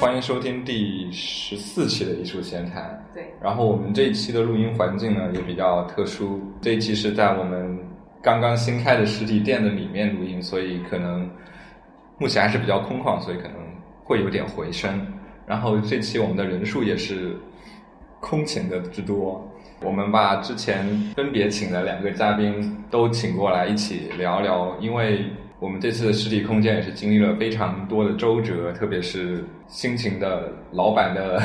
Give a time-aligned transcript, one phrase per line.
[0.00, 3.02] 欢迎收听第十四期的艺术闲谈。
[3.12, 7.78] 对，然后我们这一期的录音环境呢也比较特殊，这一期是在我们
[8.22, 11.28] 刚刚新开的实体店的里面录音，所以可能
[12.18, 13.56] 目前还是比较空旷，所以可能
[14.04, 15.06] 会有点回声。
[15.46, 17.36] 然后这期我们的人数也是
[18.20, 19.46] 空前的之多，
[19.82, 25.24] 我们把之前分别请的两个嘉宾都请过来一起聊聊，因为。
[25.66, 31.42] 我们这次的实体空间也是经历了非常多的周折，特别是辛勤的老板的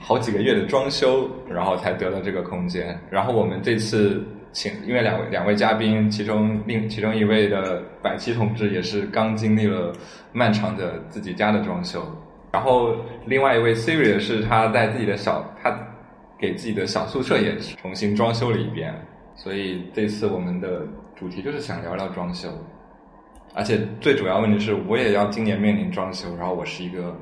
[0.00, 2.98] 好几个月的装修，然后才得了这个空间。
[3.10, 9.92] 然后我们这次请，因为两位两位嘉宾，其中另其中一位的百七同志也是刚经历了
[10.32, 12.02] 漫长的自己家的装修，
[12.50, 15.78] 然后另外一位 Siri 是他在自己的小他
[16.38, 18.94] 给自己的小宿舍也重新装修了一遍，
[19.34, 20.80] 所以这次我们的
[21.14, 22.48] 主题就是想聊聊装修。
[23.58, 27.12] 而且最主要问题是，我也要今年面临装修，然后我是一个。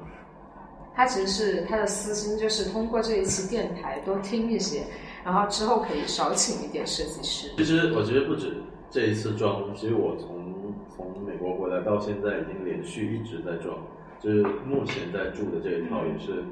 [0.95, 4.83] 他其实是他的私心，就是通过这一期电台多听一些，
[5.25, 7.48] 然后之后可以少请一点设计师。
[7.57, 8.59] 其实我觉得不止
[8.91, 13.75] 这一次装，其实我从从美国回来到现在，已经连续一直在装，
[14.20, 16.45] 就是目前在住的这一套也是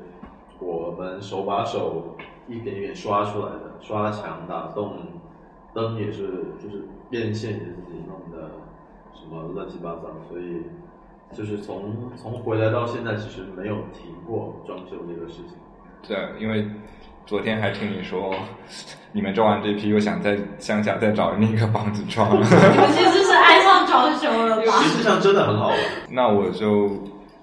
[0.61, 2.17] 我们手把手
[2.49, 4.97] 一点一点刷出来的，刷墙打洞，
[5.75, 6.23] 灯也是
[6.59, 8.51] 就是变现也是自己弄的。
[9.15, 10.63] 什么乱七八糟，所以
[11.33, 15.57] 就是从从回来到现在，其实没有提过装修这个事情。
[16.07, 16.69] 对，因为
[17.25, 18.35] 昨天还听你说，
[19.13, 22.31] 你们装完这批又想在乡下再找另一个房子装。
[22.43, 24.73] 其实是爱上装修了吧？
[24.83, 25.79] 实际上真的很好玩。
[26.11, 26.91] 那我就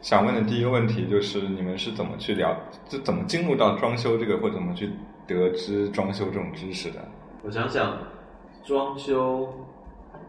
[0.01, 2.55] 想问的第一个问题就是，你们是怎么去聊，
[2.87, 4.91] 就怎么进入到装修这个，或怎么去
[5.25, 6.99] 得知装修这种知识的？
[7.43, 7.97] 我想想，
[8.63, 9.49] 装修。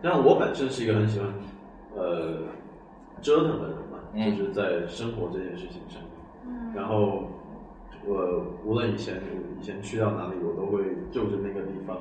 [0.03, 1.28] 但我本身是一个很喜欢，
[1.95, 2.42] 呃，
[3.20, 6.03] 折腾的人嘛，就是在生活这件事情上。
[6.45, 6.73] 嗯。
[6.74, 7.23] 然后，
[8.05, 9.23] 我无论以前
[9.61, 11.98] 以前去到哪里，我都会就着那个地方，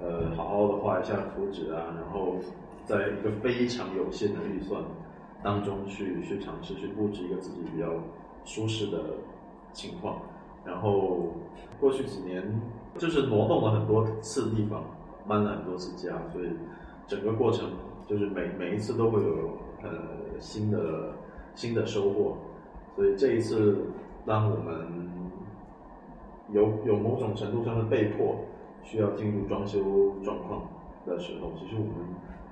[0.00, 2.36] 呃，好好的画一下图纸啊，然后
[2.84, 4.80] 在一个非常有限的预算
[5.42, 7.86] 当中去去尝试去布置一个自己比较
[8.44, 8.98] 舒适的
[9.72, 10.18] 情况。
[10.64, 11.34] 然后
[11.80, 12.60] 过去几年
[12.96, 14.84] 就是挪动了很多次地方，
[15.26, 16.48] 搬了很多次家，所以。
[17.06, 17.70] 整个过程
[18.06, 19.90] 就是每每一次都会有呃
[20.40, 21.12] 新的
[21.54, 22.36] 新的收获，
[22.96, 23.78] 所以这一次
[24.26, 25.08] 当我们
[26.50, 28.36] 有有某种程度上的被迫
[28.82, 29.80] 需要进入装修
[30.22, 30.68] 状况
[31.06, 31.92] 的时候，其实我们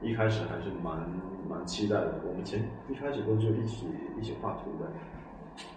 [0.03, 1.09] 一开始还是蛮
[1.49, 2.21] 蛮期待的。
[2.29, 3.87] 我们前一开始都是一起
[4.19, 4.91] 一起画图的，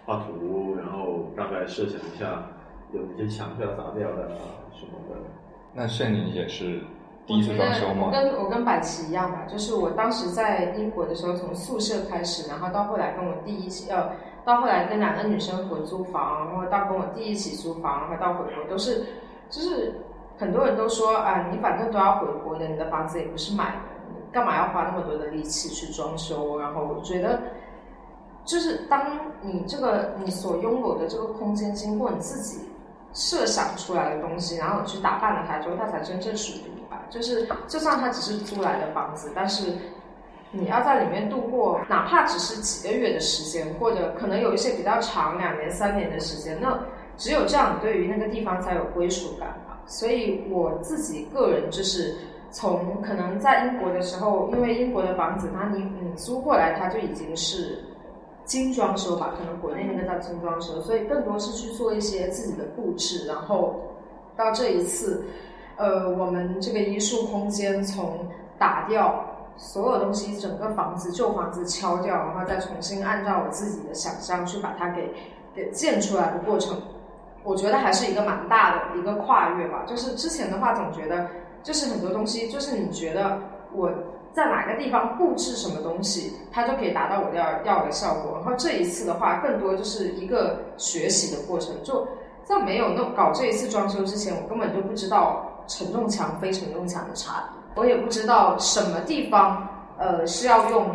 [0.04, 2.46] 画图，然后大概设想一下
[2.92, 4.28] 有哪些墙是要砸掉的
[4.72, 5.16] 什么的。
[5.74, 6.80] 那炫宁也是。
[7.26, 8.06] 第一次装修吗？
[8.06, 14.10] 我跟我跟百奇一样吧，就是我当时在英国的时候，从宿舍开始，然后到后来跟我弟一起，呃，
[14.44, 19.04] 到后来跟两个女生合租房，然后到跟我弟一起租房，然后到回国，都是，
[19.50, 20.00] 就是
[20.38, 23.80] 很多人都说啊，你反正都要回国的，你的房子也不是买的，
[24.30, 26.60] 干嘛要花那么多的力气去装修？
[26.60, 27.40] 然后我觉得，
[28.44, 29.04] 就是当
[29.42, 32.68] 你这个你所拥有的这个空间经过你自己
[33.12, 36.75] 设想出来的东西，然后你去打扮了它之后，它才真正属于
[37.08, 39.72] 就是，就算它只是租来的房子，但是
[40.50, 46.78] 你要在里面度过，哪怕只是几个月的时间，或者可能有一些比较长，两年、三年的时间，那
[47.16, 49.80] 只有这样，你对于那个地方才有归属感吧。
[49.86, 52.16] 所以我自己个人就是
[52.50, 57.84] 从可能在英国的时候，因为英国的房子，它你你租过来，它就已经是
[58.44, 63.80] 精装修吧，可能国内那个叫精装修，所以更多是去做一些自己的布置，然后
[64.36, 65.24] 到这一次。
[65.76, 68.26] 呃，我们这个艺术空间从
[68.58, 69.24] 打掉
[69.56, 75.12] 所有东西，整个房子旧房子敲掉，然后再重新按照我自己的想象去把它给
[75.54, 76.80] 给建出来的过程，
[77.42, 79.84] 我觉得还是一个蛮大的一个跨越吧。
[79.86, 81.26] 就是之前的话，总觉得
[81.62, 83.38] 就是很多东西，就是你觉得
[83.74, 83.90] 我
[84.32, 88.38] 在哪个地方布置什么东西，它就可以达到我要要的效果。
[88.38, 91.74] 然后这一次的话，更多就是一个学习的过程。
[91.82, 92.06] 就
[92.44, 95.52] 在没有弄搞这一次装修之前，我根本就不知道。
[95.66, 99.68] 承重墙非承重墙的差别，我也不知道什么地方，
[99.98, 100.86] 呃，是要用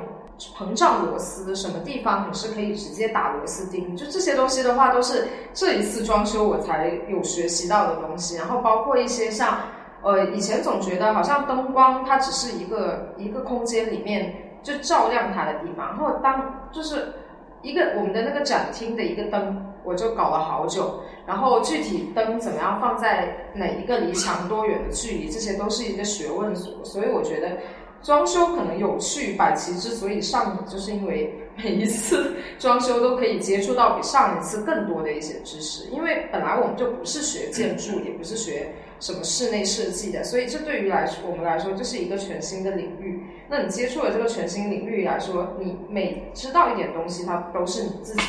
[0.57, 8.37] 膨胀螺丝，什么地方你是可以直接打螺丝钉，就这些东西的话，都是这一次装修我才有学习到的东西。
[8.37, 9.59] 然后包括一些像，
[10.01, 14.33] 呃，以前总觉得好像灯光它只是一个一个空间里面
[14.63, 17.13] 就照亮它的地方，然后当就是
[17.61, 19.67] 一个我们的那个展厅的一个灯。
[19.83, 27.03] 我就搞了好久，然后具体灯怎么样放在哪一个离墙多远的距离，这些都是一个学问所。
[27.03, 27.57] 以我觉得，
[28.03, 35.89] 装修可能有趣，百奇之所以上瘾，就是因为每一次装修都可以接触到比上一次更多的一些知识。
[35.89, 43.23] 因为本来我们就不是学建筑，也不是学什么室内设计的，所以这对于来我们来说，这是一个全新的领域。
[43.49, 48.23] 那你接触了这个全新领域来说，你每知道一点东西，它都是你自己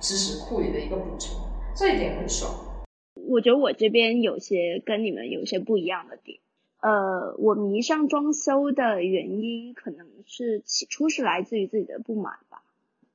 [0.00, 1.36] 知识库里的一个补充，
[1.76, 2.52] 这一点很爽。
[3.14, 6.38] 我觉得我这边有些跟你们有些不一样的点。
[6.80, 12.62] 呃，我迷上装修的原因，可能是起初是来自于自己的不满吧。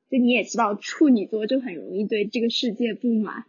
[0.09, 3.45] 就你也知道，处女座就很容易对这个世界不满，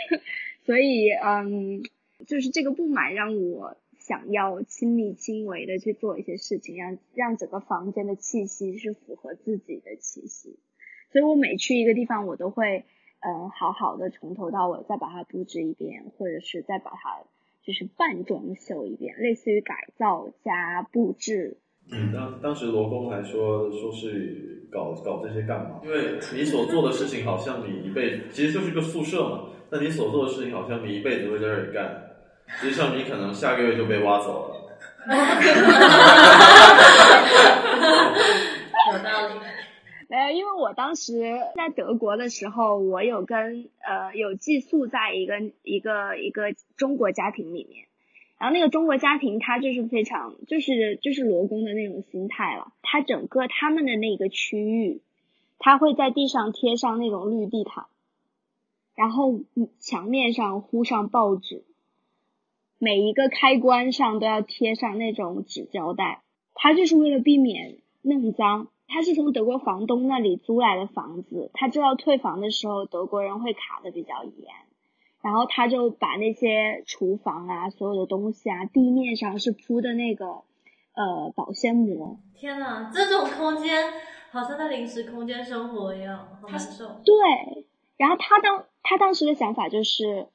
[0.64, 1.82] 所以嗯，
[2.26, 10.56] 就是这个不满让我想要亲力亲为的去做一些事情，让让整个房间的气息是符合自己的气息。
[11.12, 12.84] 所以我每去一个地方，我都会
[13.20, 17.18] 嗯好好的从头到尾再把它布置一遍，或者是再把它。
[17.66, 21.58] 就是半装修一遍，类似于改造加布置。
[21.92, 25.78] 嗯，当当时罗工还说说是搞搞这些干嘛？
[25.84, 32.08] 因为你所做的事情好像你一辈子其实就是个宿舍嘛，那你所做的事情好像你一辈子会在这里干，
[32.46, 34.54] 实际上你可能下个月就被挖走了。
[38.92, 39.34] 有道理。
[40.08, 47.86] 呃，因为我当时在德国的时候，我有跟呃有寄宿在一个一个一个中国家庭里面，
[48.38, 55.02] 然后那个中国家庭他就是非常就是就是罗工的那种心态了，他整个他们的那个区域，
[55.58, 57.84] 他会在地上贴上那种绿地毯，
[58.94, 59.40] 然后
[59.78, 61.64] 墙面上糊上报纸，
[62.78, 66.22] 每一个开关上都要贴上那种纸胶带，
[66.54, 68.68] 他就是为了避免弄脏。
[68.88, 74.52] 他是从德国房东那里租来的房子，他知道退房的时候德国人会卡的比较严，
[75.22, 80.26] 然后他就把那些厨房啊所有的东西啊地面上是铺的那个
[80.94, 82.18] 呃保鲜膜。
[82.34, 83.92] 天呐，这种空间
[84.30, 87.00] 好像在临时空间生活一样，好难受。
[87.04, 90.28] 对，然后他当他当时的想法就是。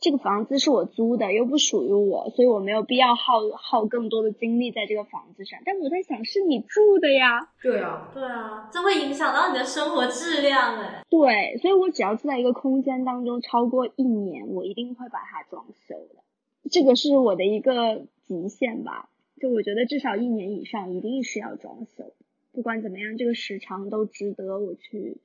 [0.00, 5.60] 这个房子是我租的，又不属于我，所以我没有必要耗耗更多的精力在这个房子上。
[5.64, 7.50] 但我在想，是你住的呀？
[7.62, 11.02] 对啊，对啊，这会影响到你的生活质量哎。
[11.08, 16.22] 对，所以我只要住在一个空间当中超过一年，我一定会把它装修的。
[16.70, 19.08] 这个是我的一个极限吧？
[19.40, 22.12] 就我觉得至少一年以上一定是要装修。
[22.52, 25.18] 不管怎么样，这个时长都值得我去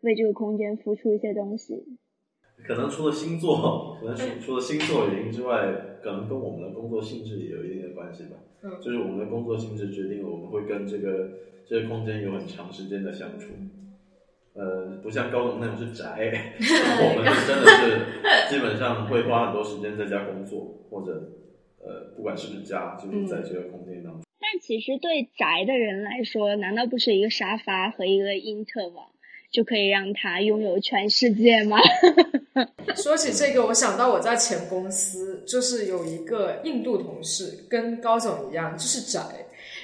[0.00, 1.84] 为这个空间付出一些东西。
[2.66, 8.36] 可能除了星座，可能除除了星座原因之外，可能跟我们的工作性质也有一定的关系吧。
[8.62, 11.30] 嗯，就是我们的工作性质决定了我们会跟这个
[11.66, 13.46] 这个空间有很长时间的相处。
[14.52, 21.12] 呃，不像高总那种是宅， 我们真的是基本上会花很多时间在家工作，或者
[21.78, 24.22] 呃，不管是不是家，就是在这个空间当中。
[24.40, 29.06] 但其实对宅的人来说，难道不是一个沙发和一个因特网？
[29.50, 31.76] 就可以让他拥有全世界吗？
[32.96, 39.20] 说起这个，我想到我在前公司，就是有一个印度同事，跟高总一样，就是宅。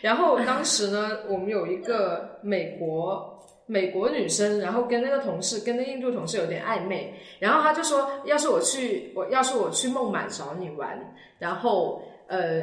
[0.03, 7.15] 然后当时呢，我们有一个美国美国女生，然后跟那个同事，跟那印度同事有点暧昧。
[7.39, 12.63] 然后他就说，要是我去，我要是我去孟买找你玩，然后呃，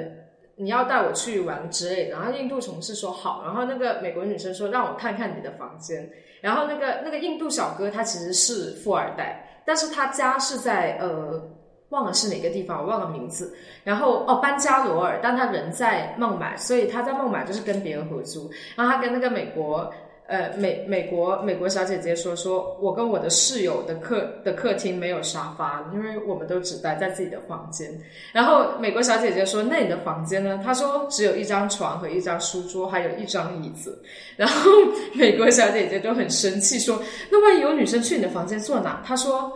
[0.56, 2.12] 你要带我去玩之类的。
[2.12, 6.10] 然后印度同事说好，然后那个美国女生说，让我看看你的房间。
[6.42, 11.42] 然后那个那个印度小哥他其实是富二代，但是他家是在呃
[11.90, 13.56] 忘了是哪个地方，我忘了名字。
[13.84, 18.52] 然后哦班加罗尔，但他人在孟买，所以他在孟买就是跟别人合租。
[18.76, 19.92] 然后他跟那个美国。
[20.26, 27.92] 呃，美美国美国小姐姐说，说我跟我的室友的客的客厅没有沙发，因为我们都只待在自己的房间。
[28.32, 30.62] 然后美国小姐姐说，那你的房间呢？
[30.64, 34.02] 她说只有一张床和一张书桌，还有一张椅子。
[34.38, 34.72] 然后
[35.14, 36.98] 美国小姐姐就很生气说，
[37.30, 39.04] 那万一有女生去你的房间坐哪？
[39.06, 39.52] 她说，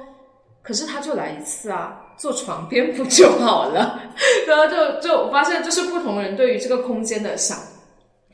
[0.62, 4.02] 可是她就来一次啊，坐床边不就好了？
[4.46, 7.58] 然后就就我发现，就是不同人对于这个空间的想。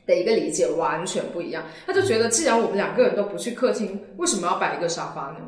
[0.06, 5.38] 的一个理解完全不一样，他就觉得既然我们两个人都不去客厅，为什么要摆一个沙发呢？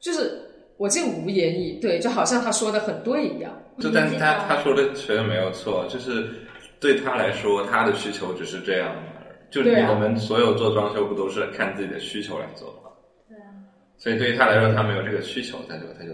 [0.00, 0.40] 就是
[0.76, 3.52] 我竟无言以对，就好像他说的很对一样。
[3.78, 6.28] 就但是他他说的确实没有错，就是
[6.80, 9.02] 对他来说，他的需求只是这样的。
[9.50, 12.90] 就我们所有做装修不都是看自己的需求来做的吗？
[13.28, 13.52] 对啊。
[13.98, 16.10] 所以对于他来说，他没有这个需求，他就他就。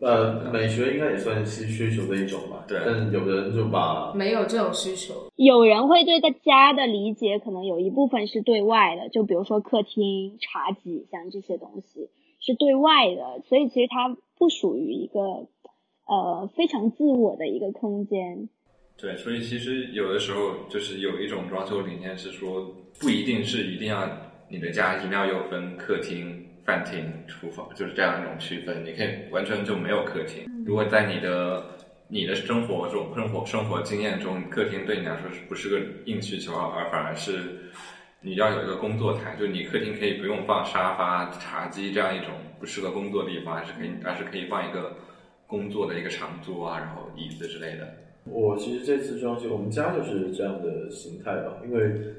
[0.00, 2.64] 呃，美学应该也算是需求的一种吧。
[2.66, 2.80] 对。
[2.84, 5.14] 但有的人就把没有这种需求。
[5.36, 12.08] 有人会对个家的理解，可能有一部分是对外的，就比如说客厅、茶几，像这些东西
[12.40, 15.20] 是对外的，所以其实它不属于一个
[16.06, 18.48] 呃非常自我的一个空间。
[18.96, 24.06] 对，所以其实有的时候就是有一种装修理念是说，不一定是一定要
[24.50, 28.84] 你的家一定要有分客厅、饭厅、厨房，就是这样一种区分。
[28.84, 30.46] 你可以完全就没有客厅。
[30.64, 31.64] 如果在你的
[32.06, 37.72] 你的生活中、生活生活经验中，客厅对你来说是不是个硬需求，而反而是
[38.20, 42.28] 你要有一个工作台，就你客厅可以不用放沙发、茶几这样一种
[42.60, 44.96] 不适合工作的地方，还是可以，而是可以放一个
[45.48, 47.92] 工作的一个长桌啊，然后椅子之类的。
[48.26, 52.14] 我其实这次装修，我们家就是这样的形态吧，因为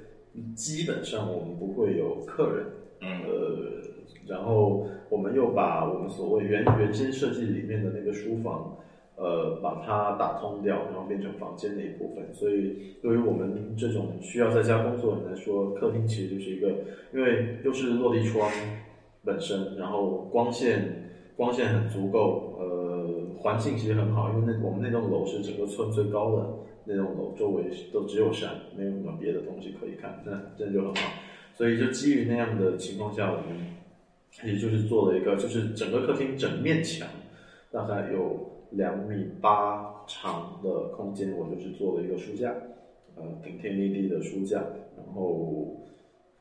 [0.53, 2.65] 基本上我们不会有客人，
[3.01, 3.81] 嗯呃，
[4.28, 8.78] 然后我们又把我们所谓原原先设计里面的那个书房，
[9.16, 12.34] 呃，把它打通掉，然后变成房间的一部分。
[12.34, 16.70] 所以对于我们这种需要在家工作的人来说，客厅其实就是一个，
[17.13, 18.50] 因为又是落地窗
[19.24, 23.10] 本身，然后光线光线很足够，呃，
[23.40, 26.50] 环境其实很好，因为那我们那栋楼是整个村最高的
[26.86, 31.12] 那栋楼，周围都只有山，没有什么别的东西可以看，那真的就很好。
[31.54, 33.46] 所以就基于那样的情况下，我们
[34.43, 37.07] 也就是做了一个，就是整个客厅整面墙
[37.71, 42.50] 大概有两米八长的空间，我就是做了一个书架，
[43.15, 44.57] 呃，顶天立地的书架，
[44.95, 45.77] 然后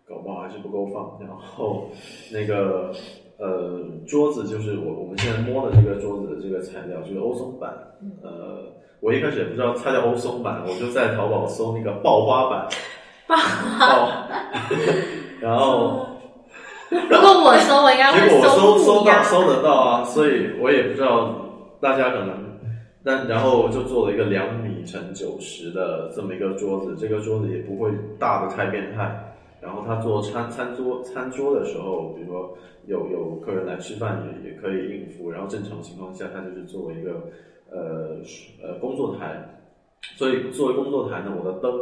[0.07, 1.89] 搞不好还是不够放，然后
[2.33, 2.93] 那个
[3.39, 7.77] 呃桌子就是我我们现在摸的这个桌子的这个材料就是欧松板，
[8.23, 12.69] 呃，我一开始也不知道它叫欧松板，我就在淘宝搜那个爆花板，
[13.27, 13.37] 爆
[13.79, 14.29] 爆，
[15.41, 16.07] 然后。
[17.11, 21.35] 如果我搜，我应该会结果我搜搜到搜得到啊，所以我也不知道
[21.81, 22.59] 大家可能，
[23.05, 29.27] 但然后就做了一个两米乘九十的这么一个桌子，这个桌子也不会大的太变态。
[29.61, 32.57] 然后他做餐餐桌餐桌的时候，比如说
[32.87, 35.31] 有有客人来吃饭也也可以应付。
[35.31, 37.13] 然后正常情况下，他就是作为一个
[37.71, 38.17] 呃
[38.63, 39.61] 呃工作台，
[40.17, 41.79] 所以作为工作台呢，我的灯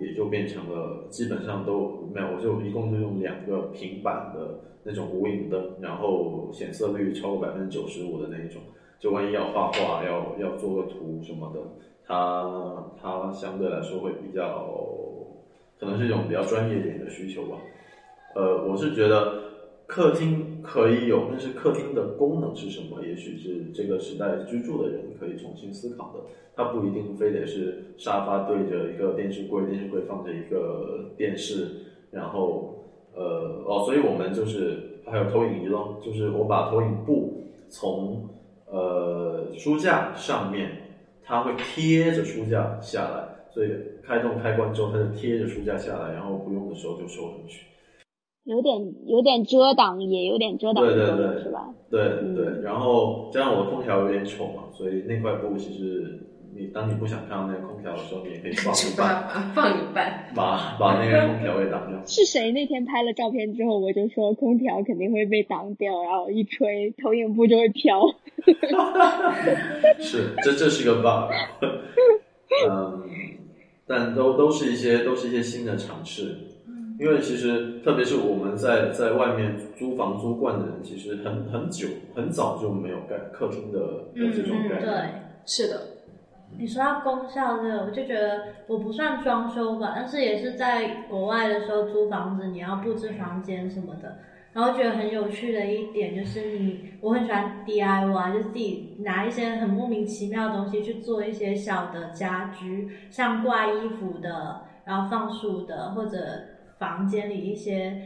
[0.00, 8.62] 也就变成了基本上都没有，我就一共就用两个平板的那种无影灯，然后显色率超过百分之九十五的那一种，
[8.98, 11.60] 就万一要画画要要做个图什么的，
[12.06, 14.68] 它它相对来说会比较，
[15.78, 17.58] 可能是一种比较专业点的需求吧。
[18.34, 19.47] 呃，我是觉得
[19.88, 23.02] 客厅可以有，但是客厅的功能是什么？
[23.02, 26.20] 也许是这个时代居住的人可以重新思考的。
[26.54, 31.68] 它不一定非得是沙发对着一个电视柜，电视柜放着一个电视，
[32.10, 38.28] 然后呃哦，所以我们就是还有投影仪咯，就是我把投影布从
[38.66, 40.70] 呃书架上面，
[41.24, 43.70] 它会贴着书架下来，所以
[44.02, 47.64] 开动开关之后，它就贴着书架下来，然后不用的时候就收回去。
[48.48, 51.68] 有点有点遮挡，也有点遮挡对对对是吧？
[51.90, 56.18] 对嗯对，然后加上我的空调有点丑嘛，所以那块布其实
[56.56, 60.32] 你当你不想看到那个空调的时候，你也可以放一半，放一半。
[60.34, 62.00] 把把那个空调给挡掉。
[62.06, 68.00] 是谁那天拍了照片之后，我就说空调肯定会被挡掉，然后一吹投影布就会飘。
[70.00, 71.30] 是，这这是个 bug。
[72.70, 73.02] 嗯，
[73.86, 76.34] 但都都是一些都是一些新的尝试，
[76.98, 84.80] 因为其实特别是我们在在外面租房租惯的人，其实很很久很早就没有盖客厅的的这种概念。
[84.80, 84.94] 对。
[85.46, 85.80] 是的，
[86.58, 94.18] 你说到功效这个，我就觉得我不算装修吧，但是也是在国外的时候租房子，你要布置房间什么的。
[94.52, 106.18] 然后觉得很有趣的一点就是你，我很喜欢 DIY，就是自己拿一些很莫名其妙的东西去做一些小的家居，像挂衣服的，然后放书的，或者
[106.78, 108.00] 房间里一些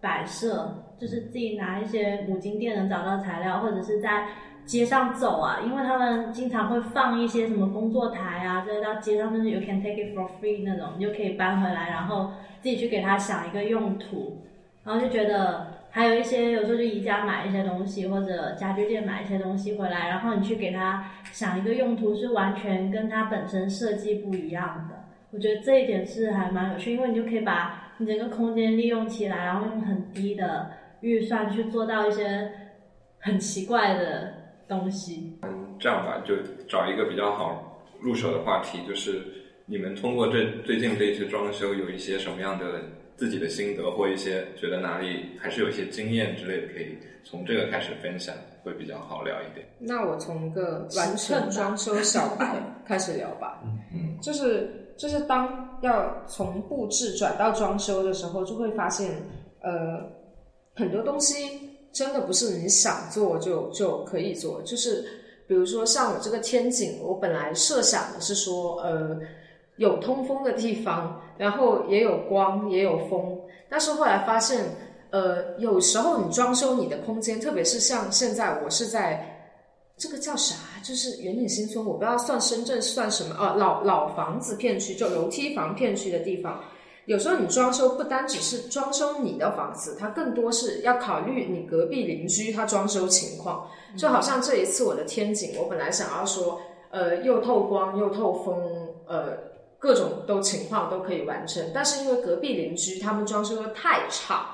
[0.00, 4.26] 摆设，就是自己拿一些五金店能找到材料，或者是在
[4.66, 12.30] 街上走啊，因为他们经常会放一些什么工作台啊，就是到街上就是 you can take it for free 那种，你就可以搬回来，然后
[12.62, 14.38] 自己去给它想一个用途，
[14.84, 25.04] 然后就觉得还有一些有时候就宜家买一些东西，或者家居店买一些东西回来，然后你去给它想一个用途，是完全跟它本身设计不一样的。
[25.30, 30.70] 我觉得这一点是还蛮有趣，因为你就可以把你整个空间利用起来，然后用很低的
[31.00, 32.50] 预算去做到一些
[33.18, 34.34] 很奇怪的
[34.68, 35.38] 东西。
[35.42, 36.34] 嗯这样吧，就
[36.68, 39.22] 找一个比较好入手的话题，就是
[39.66, 42.80] 你们通过这最近这一次装修，有一些什么样的
[43.16, 49.66] 自己的心得，或一些觉得哪里还是有一些经验之类的，可以从这个开始分享，会比较好聊一点。
[49.78, 53.60] 那我从一个完全装修小白 开始聊吧。
[53.92, 59.10] 嗯，就是就是当要从布置转到装修的时候，就会发现，
[59.60, 60.00] 呃，
[60.74, 61.34] 很多东西
[61.92, 64.62] 真的不是你想做就就可以做。
[64.62, 65.04] 就是
[65.46, 69.18] 比如说像我这个天井，我本来设想的是说，呃，
[69.76, 73.38] 有通风的地方，然后也有光，也有风。
[73.68, 74.64] 但是后来发现，
[75.10, 79.33] 呃，有时候你装修你的空间，特别是像现在我是在
[79.96, 86.62] 这个叫啥，就是圆岭新村，我不知道算深圳算什么哦，老老房子片区，就楼梯房片区的地方。
[87.06, 93.68] 有时候你装修不单只是装修你的房子，它更多是要考虑你隔壁邻居他装修情况。
[93.96, 96.60] 就好像这一次我的天井，我本来想要说，
[96.90, 98.56] 呃，又透光又透风，
[99.06, 99.36] 呃，
[99.78, 101.62] 各种都情况都可以完成。
[101.74, 104.48] 但是因为隔壁邻居他们装修的太差，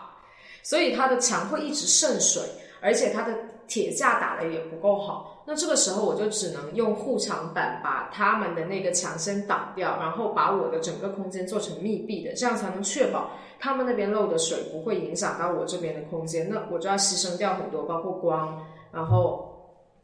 [0.62, 2.42] 所以它的墙会一直渗水，
[2.82, 3.32] 而且它的
[3.70, 5.44] 铁架打的也不够好。
[5.46, 16.50] 那这个时候我就只能用护墙板把他们的那个墙先挡掉，然后把我的整个空间做成密闭的，这样才能确保他们那边漏的水不会影响到我这边的空间。
[16.50, 18.60] 那我就要牺牲掉很多，包括光，
[18.92, 19.48] 然后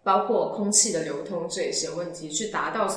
[0.04, 2.88] 包括空气的流通这一些问题，去达到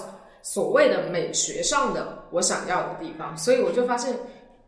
[0.43, 3.35] 所谓的美学上的我想要的地方。
[3.35, 4.15] 所以我就发现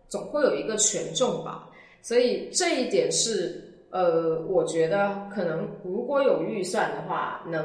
[0.10, 1.70] 总会有一个权重吧，
[2.02, 3.68] 所以这一点是。
[3.92, 7.62] 呃，我觉得可能如果有预算的话，能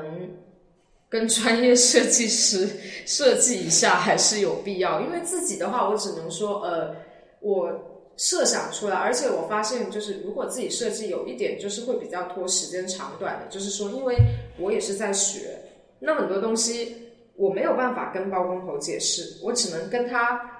[1.08, 2.68] 跟专业设计师
[3.06, 5.00] 设计一下还是有必要。
[5.00, 6.94] 因为自己的话，我只能说，呃，
[7.40, 7.70] 我
[8.16, 13.46] 设想出来，而且我发现，就是如果自己设计有一点，就是会比较拖时间长短的。
[13.48, 14.16] 就是说，因为
[14.58, 15.58] 我也是在学，
[16.00, 16.96] 那很多东西
[17.36, 20.55] 我没有办法跟包工头解释，我只能跟他。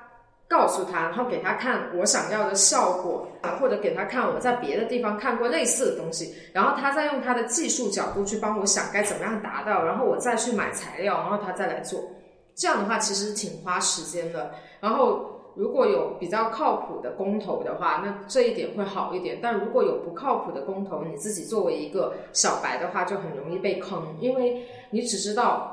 [0.49, 12.01] 告诉他，然后给他看我想要的效果啊，或者给他看我在别的地方看过类似的东西，然后他再用他的技术角度去帮我想该怎么样达到，然后我再去买材料，然后他再来做。
[12.55, 14.53] 这样的话其实挺花时间的。
[14.81, 19.41] 然后如果有比较靠谱的工头的话，那这一点会好一点。
[19.43, 25.73] 但如果有不靠谱的工头，你自己作为一个小白的话，就很容易被坑，因为你只知道。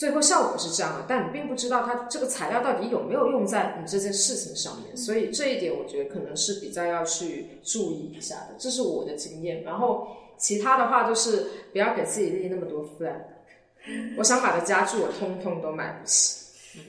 [0.00, 9.62] 最后效果是这样的，但你并不知道它这个材料到底有没有用在你这件事情上面，所以这一点我觉得可能是比较要去注意一下的，这是我的经验。
[9.62, 10.08] 然后
[10.38, 13.12] 其他的话就是不要给自己立那么多 flag。
[14.16, 16.80] 我想买的家具我通通都买不起。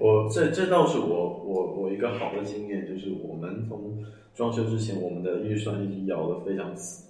[0.00, 7.04] 我这这倒是我我我一个好的经验，就是我们从装修之前，我们的预算一直摇的非常死，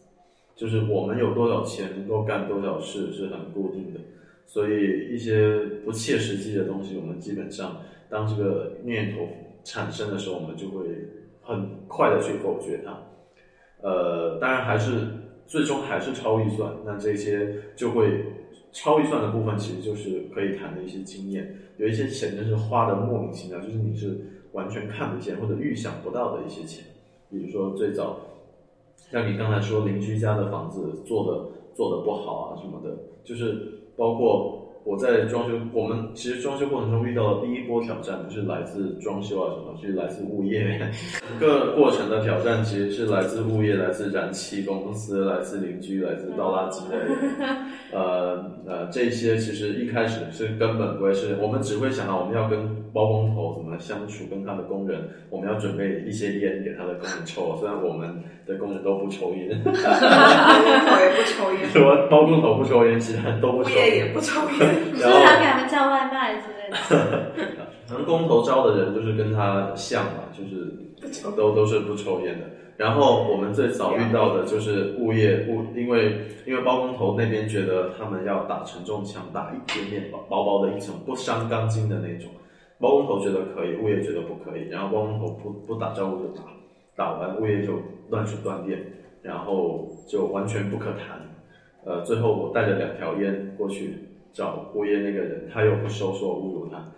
[0.55, 4.01] 就是我们有多少钱能够干多少事是很固定的。
[4.47, 7.77] 所以一些不切实际的东西，我们基本上
[8.09, 9.29] 当这个念头
[9.65, 10.87] 产生的时候，我们就会
[11.43, 12.97] 很快的去否决它。
[13.83, 14.93] 呃，当然还是
[15.47, 18.25] 最终还是超预算，那这些就会
[18.73, 21.55] 超预算的部分，其实就是可以谈的一些经验。
[21.77, 24.17] 有一些钱真是花的莫名其妙，就是你是
[24.53, 26.85] 完全看不见或者预想不到的一些钱。
[27.29, 28.21] 比如说最早，
[29.11, 33.76] 像你刚才说邻居家的房子做的做的不好啊什么的，就是。
[33.97, 40.79] 包括我在装修，我们其实装修过程中遇到的第一波挑战，不是来自装修啊什么，是来自物业。
[41.29, 46.97] 整个过程的挑战其实是来自物业、来自燃气公司、来自邻居、来自倒垃圾的。
[47.93, 57.55] 呃呃，这些其实一开始是根本不会是，我们只会想到我们要跟包工头怎么相处，跟他的工人，我们要准备一些烟给他的工人抽。
[57.61, 63.69] 虽然我们的工人都不抽烟，包工头也不抽烟， 什么包工头不抽烟，其他都不抽。
[63.71, 66.77] 也不抽烟， 是要给他们叫外卖之类的。
[67.87, 70.73] 可能工头招的人就是跟他像嘛，就是
[71.37, 72.47] 都都是不抽烟的。
[72.79, 82.31] 然后我们最早遇到的就是物业物，因为因为包工头那边觉得他们要打承重墙，打一点点薄薄薄的一层不伤钢筋的那种，
[82.79, 84.69] 包工头觉得可以，物业觉得不可以。
[84.69, 86.43] 然后包工头不不打招呼就打，
[86.95, 88.85] 打完物业就断水断电，
[89.23, 91.23] 然后就完全不可谈。
[91.85, 96.93] 呃，最后我带着两条烟过去找物业那个人，他又不收，说我侮辱他。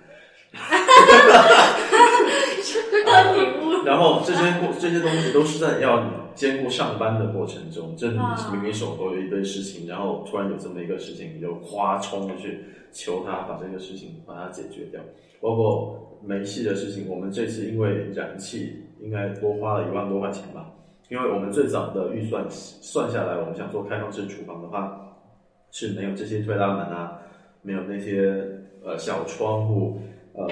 [3.85, 8.19] 然后这些过这些东西都是在要你兼顾上班的过程中，这你
[8.53, 15.01] 明明手头有一堆事情，然后突然有这么一个事情，你就哗冲过去求他把这个事情把它解决掉。
[15.41, 20.71] 包括煤气的事情，我们这次因为燃气应该多花了一万多块钱吧。
[21.09, 25.17] 因为我们最早的预算算下来，我们想做开放式厨房的话，
[25.71, 27.19] 是没有这些推拉门啊，
[27.63, 28.45] 没有那些
[28.85, 29.99] 呃小窗户，
[30.35, 30.47] 呃，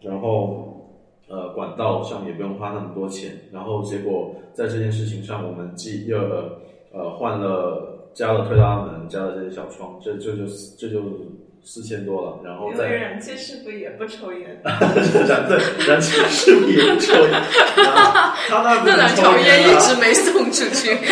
[0.00, 0.88] 然后
[1.28, 6.18] 呃管道上也不用花那么多钱，然后结果在这件事情上，我们既又
[6.92, 10.46] 呃换了加了推拉门，加了这些小窗，这这就
[10.78, 11.02] 这就。
[11.70, 12.88] 四千多了，然后再。
[12.88, 14.58] 燃气师傅也不抽烟。
[14.64, 17.30] 对，燃气师傅也不抽烟。
[18.48, 20.96] 他那那两条烟一直没送出去。
[20.96, 21.04] 四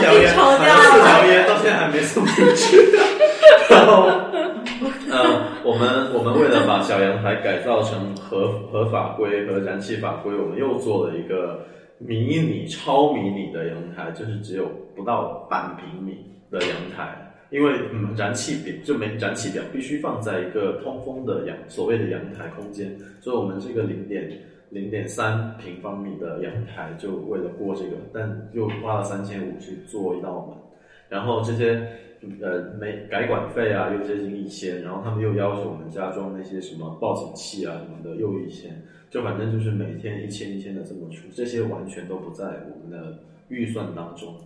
[0.00, 2.78] 条烟，四条烟到现在还没送出去。
[3.68, 4.08] 然后，
[5.10, 5.50] 嗯。
[5.62, 11.66] 我们我们为了把小阳台改造成合合法规和燃气法规，我们又做了一个
[11.98, 14.64] 迷你、超迷你的阳台，就是只有
[14.96, 16.16] 不到半平米
[16.50, 17.29] 的阳台。
[17.50, 24.30] 因为嗯，燃气表就没燃气表必须放在一个通风的阳所谓的阳台空间，所以我们这个零点
[24.70, 30.56] 零点三平方米的阳台就为了过这个，但又花了三千五去做一道门，
[31.08, 31.84] 然后这些
[32.40, 44.36] 呃没改管费啊又接近一千，然后他们又要求我们加装那些什么报警器啊什么的又一千，就反正就是每天一千一千的这么出，这些完全都不在我们的预算当中，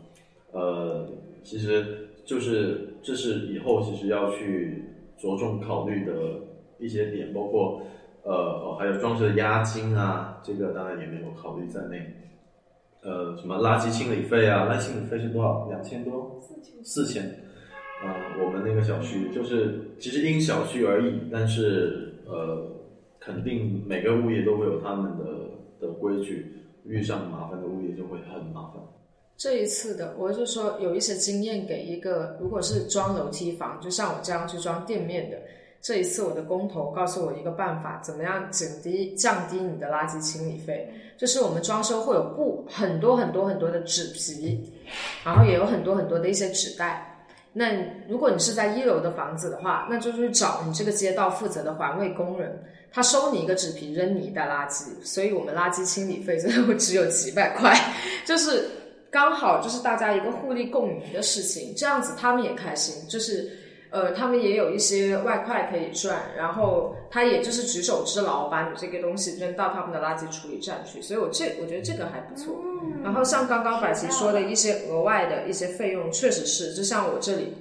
[0.52, 1.06] 呃，
[1.42, 2.08] 其实。
[2.24, 4.84] 就是这是以后其实要去
[5.18, 6.12] 着重考虑的
[6.78, 7.82] 一些点，包括
[8.22, 12.04] 呃哦还有装修的押金啊，这个当然也没有考虑在内。
[13.02, 14.64] 呃，什么垃圾清理费啊？
[14.64, 15.68] 垃圾清理费是多少？
[15.68, 16.40] 两千多？
[16.40, 16.84] 四千？
[16.84, 17.22] 四千？
[18.02, 22.66] 啊，我们那个小区就是其实因小区而异，但是呃，
[23.20, 25.24] 肯定每个物业都会有他们的
[25.87, 26.46] 的规矩，
[26.87, 28.82] 遇上麻烦的物业就会很麻烦。
[29.44, 35.37] 这一次的，我就说有一些经验给一个，如果是装楼梯房，就像我这样去装店面的，
[35.83, 44.72] 这一次我的工头告诉我一个办法，怎么样减低降低你的垃圾清理费，就是我们装修会有布很多很多很多的纸皮，
[45.22, 47.26] 然后也有很多很多的一些纸袋。
[47.52, 47.68] 那
[48.09, 57.78] 如果你是在一楼的房子的话，那就去找你这个街道负责的环卫工人，他收你一个纸皮，扔你一袋垃圾，所以我们垃圾清理费 最后只有几百块，
[58.24, 58.70] 就是。
[59.14, 63.48] 刚好就是大家一个互利共赢的事情，这样子他们也开心，就是，
[63.90, 72.61] 呃，他们也有一些外快可以赚，然后他也就是举手之劳，把你这个东西扔到他们的垃圾处理站去，所以我这我觉得这个还不错。
[73.05, 77.55] 然后像刚刚百奇说的一些额外的一些费用，确实是，就像我这里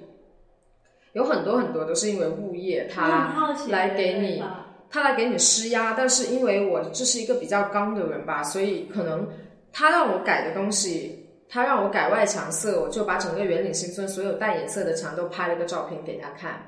[1.13, 4.43] 有很多很多都是因为物业他来给你，
[4.89, 9.27] 他来给你施压，但是因为我这是一个比较刚的人吧，所以可能
[9.71, 11.19] 他让我改的东西。
[11.53, 16.65] 他让我改外墙色，我就把整个圆岭新村所有带颜色的墙都拍了个照片给他看，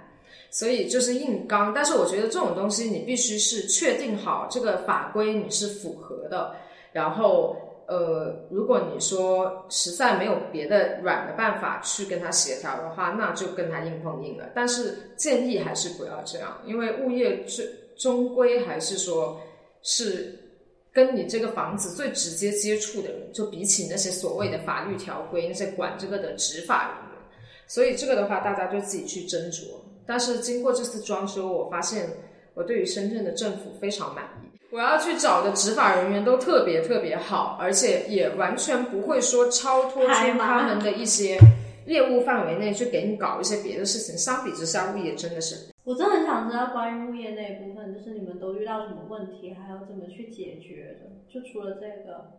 [0.51, 1.73] 所以就是硬刚。
[1.73, 6.55] 但是我觉得这种东西你必须是确定好这个法规你是符合的，
[6.91, 7.55] 然后
[7.87, 14.45] 呃，如果你说实在没有别的软的办法去跟他协调的话，那就跟他硬碰硬了。
[14.53, 17.65] 但是建议还是不要这样，因为物业终
[17.97, 19.41] 终归还是说
[19.81, 20.41] 是。
[20.95, 27.21] 跟你这个房子最直接接触的人，就比起那些所谓的法律条规，那些管这个的执法人员，
[27.67, 29.65] 所以这个的话，大家就自己去斟酌。
[30.07, 32.09] 但是经过这次装修，我发现
[32.53, 34.47] 我对于深圳的政府非常满意。
[34.71, 41.37] 我要去找的执法人员都特别特别好，而且也完全不会说超脱出他们的一些
[41.87, 44.17] 业务范围内去给你搞一些别的事情。
[44.17, 45.74] 相比之下，物业真的是。
[45.85, 51.11] 我真的很想知道关于物业那一部分，就是你们都遇到什么问题，还有怎么去解决的？
[51.31, 52.31] 就除了这个，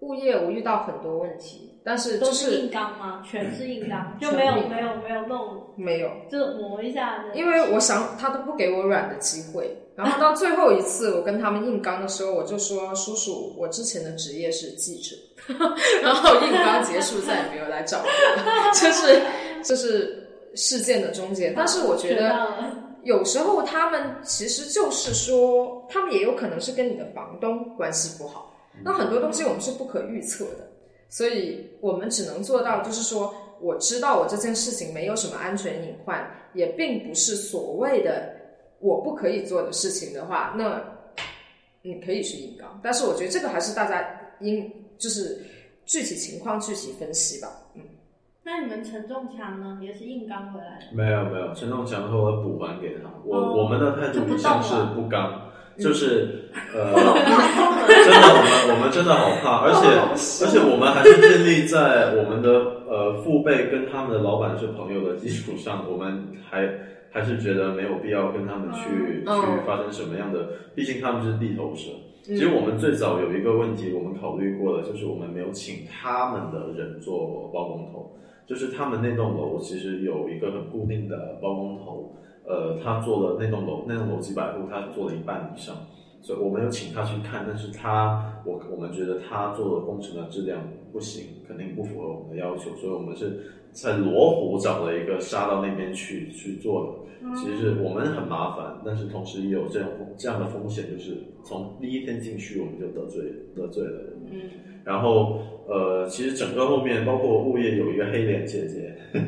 [0.00, 3.22] 物业我遇到很多问题，但是都是硬刚吗？
[3.22, 7.26] 全是硬刚， 就没有没有没有弄没有，就磨一下。
[7.34, 15.14] 因为我想他都不给我软的机会，然后到最后一次我跟他们硬刚的时候，我就说叔叔，我之前的职业是记者，
[16.02, 18.04] 然后硬刚结束再也没有来找我，
[18.72, 19.20] 就是
[19.62, 20.22] 就是。
[20.56, 22.48] 事件的终结，但是我觉得
[23.04, 28.52] 有时候他们其实就是说，他们也有可能是跟你的房东关系不好。
[28.82, 30.68] 那很多东西我们是不可预测的，
[31.08, 38.34] 所以我们只能做到就是说，我知道我这件事情没有什么安全隐患，也并不是所谓的
[38.80, 40.82] 我不可以做的事情的话，那
[41.82, 42.80] 你可以去硬刚。
[42.82, 44.06] 但是我觉得这个还是大家
[44.40, 45.40] 应就是
[45.84, 47.82] 具体情况具体分析吧，嗯。
[48.46, 50.96] 那你们承重墙呢，也是硬刚回来的？
[50.96, 53.10] 没有没有，承重墙后我补还给他。
[53.24, 59.98] 我我们的态度一向是不刚，就是呃， 真的我们我们真的好怕， 而且
[60.44, 66.70] 而且我们还是建立在我们的呃父辈跟他们的老板是朋友的基础上，我们还
[67.10, 71.90] 还是觉得没有必要跟他们去去发生什么样的，毕竟他们是地头蛇。
[72.22, 78.12] 其实我们最早有一个问题，我们考虑过的，就是我们没有请他们的人做包工头。
[78.46, 82.14] 就是他们那栋楼其实有一个很固定的包工头，
[82.46, 85.76] 呃，他做了那栋楼那栋楼几百户，他做了一半以上，
[86.22, 93.40] 所以我们有请他去看，但是他我我们觉得他做的工程的质量不行，肯定不符合我们的要求，所以我们是
[93.72, 97.06] 在罗湖找了一个沙到那边去去做的。
[97.34, 103.24] 其实是我们很麻烦，但是同时也有这样这样的风险，就是从第一天进去我们就得罪
[103.56, 104.12] 得罪了人。
[104.30, 104.40] 嗯，
[104.86, 108.94] 然后呃，其实整个后面包括物业有一个黑脸姐姐，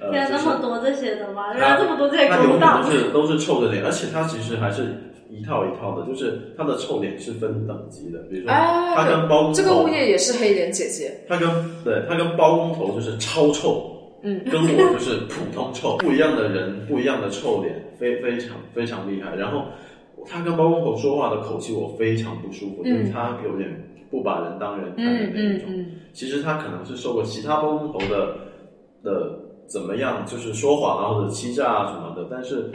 [0.00, 1.52] 呃，现在就是那么多这些的吗？
[1.52, 2.90] 原他来这么多这些勾当都。
[2.90, 4.84] 是都是臭的脸，而且他其实还是
[5.28, 11.46] 一套一套的，就是他的臭脸是分等级的，比如说哎他跟包工头，这个物业也是黑脸姐姐，他跟
[11.84, 13.84] 对他跟包工头就是超臭，
[14.22, 19.36] 嗯，跟我就是普通臭，不一样的人，不一样的臭脸，非非常非常厉害。
[19.36, 19.66] 然后
[20.28, 23.68] 他跟包工头说话的口气我非常不舒服，就是他有点
[24.10, 25.66] 不把人当人看的嗯那一种。
[25.70, 28.34] 嗯其实他可能是受过其他包工头的
[29.04, 32.70] 的怎么样，就是说谎啊或者欺诈啊什么的，但是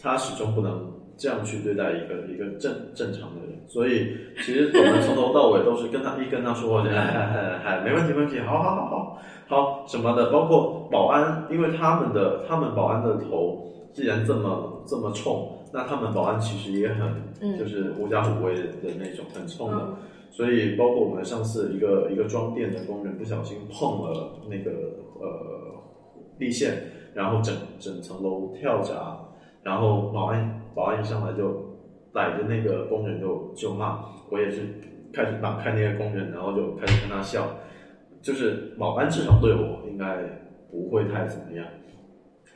[0.00, 3.60] 他始终不能这样去对待一个一个正正常的人。
[3.68, 4.08] 所以
[4.42, 17.58] 其实我们从头到尾都是跟他一跟他说话就 哎哎哎哎没问题没问题，好好好好好什么的，包括保安，因为他们的他们保安的头既然这么这么冲，那他们保安其实也很、嗯。
[17.58, 18.62] 就是狐假虎威的
[18.98, 19.76] 那种很冲的。
[19.78, 19.96] 嗯。
[20.32, 24.70] 所以，包括我们上次一个一个装电的工人不小心碰了那个
[25.20, 25.82] 呃
[26.38, 26.72] 地线，
[27.14, 29.18] 然后整整层楼跳闸，
[29.64, 31.76] 然后保安保安一上来就
[32.14, 34.60] 逮着那个工人就就骂，我也是
[35.12, 37.48] 开始打开那个工人，然后就开始跟他笑，
[38.22, 40.16] 就是保安至少对我应该
[40.70, 41.66] 不会太怎么样，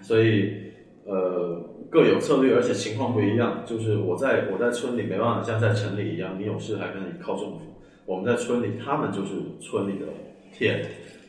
[0.00, 0.63] 所以
[1.06, 3.64] 呃各有策略，而且情况不一样。
[3.66, 7.60] 就是我在我在村里没办法像在城里一样，你有事还跟你靠政府。
[8.06, 10.06] 我们在村里，他们就是村里的
[10.52, 10.84] 天，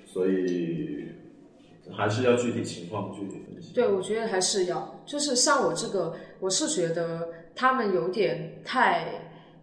[0.05, 1.05] 所以
[1.89, 3.73] 还是要具体情况具体分析。
[3.73, 9.07] 对，我觉得还是要，就是像我这个，我是觉得他们有点太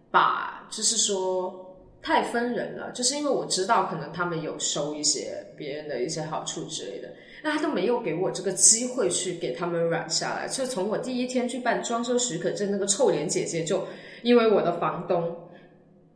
[0.09, 7.09] 把，就是说太分人了，就是因为我知道可能他们有收一些别人的一些好处之类的，
[7.43, 10.47] 那他都没有给我这个机会去给他们软下来。
[10.47, 13.85] 就从我第一天去办装修许可证，那个臭脸姐姐就
[14.21, 15.35] 因为我的房东。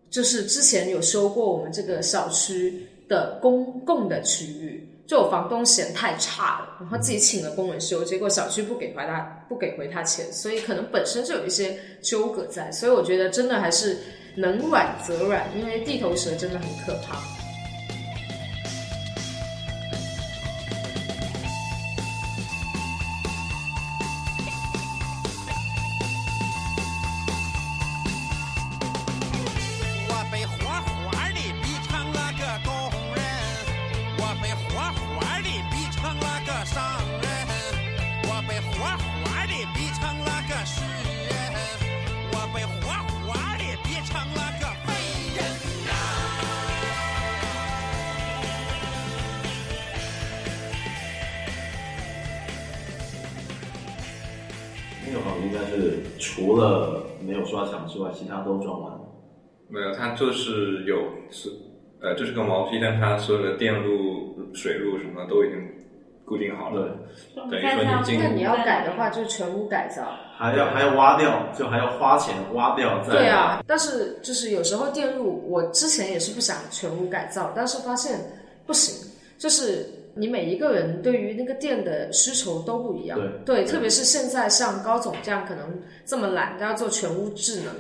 [0.10, 13.98] 就是之前有修过我们这个小区的公共的区域，就我房东嫌太差了，然后自己请了工人修，结果小区不给回他不给回他钱，所以可能本身就有一些纠葛在，所以我觉得真的还是
[14.38, 17.37] 能软则软，因为地头蛇真的很可怕。
[57.58, 59.00] 刷墙之外，其他都装完了。
[59.68, 60.98] 没有，它就是有
[61.32, 61.50] 是
[62.00, 65.58] 呃，就是个毛坯，但它所有的电路、水路什么都已经
[66.24, 66.96] 固定好了。
[67.36, 70.04] 等于说你进那你要改的话，就是全屋改造。
[70.38, 73.12] 还要还要挖掉，就还要花钱挖掉再。
[73.12, 78.20] 对啊，但是就是有时候电路，我之前也是不想全屋改造，但是发现
[78.68, 83.20] 不行，就是你每一个人对于那个店的需求都不一样。
[83.46, 87.74] 对特别是现在像高总这样可能这么懒，要做全屋智能、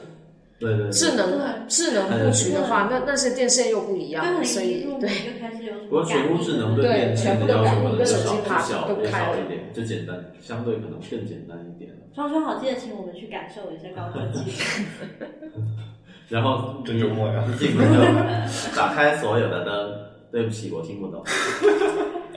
[0.59, 5.09] 对对对智能智能布局的话，那那些电线又不一样，所以对。
[5.09, 11.91] 就开始有什不过全屋智能对电全部的要求可能都改一个手就少机卡就小也都开了少一点，就简单，相对可能更简单一点。
[12.13, 14.51] 装修好，记得请我们去感受一下高科技。
[16.29, 20.07] 然后真幽默呀一进门就打开所有的灯。
[20.29, 21.23] 对不起，我听不懂。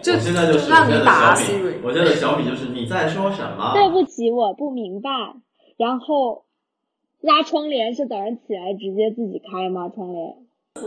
[0.02, 3.72] 就我现在就是让你打我现在的小 Siri 米，我现在的小米就是你在说什么？
[3.74, 5.10] 对不起，我不明白。
[5.76, 6.44] 然后
[7.20, 9.90] 拉窗帘是早上起来直接自己开吗？
[9.94, 10.36] 窗帘？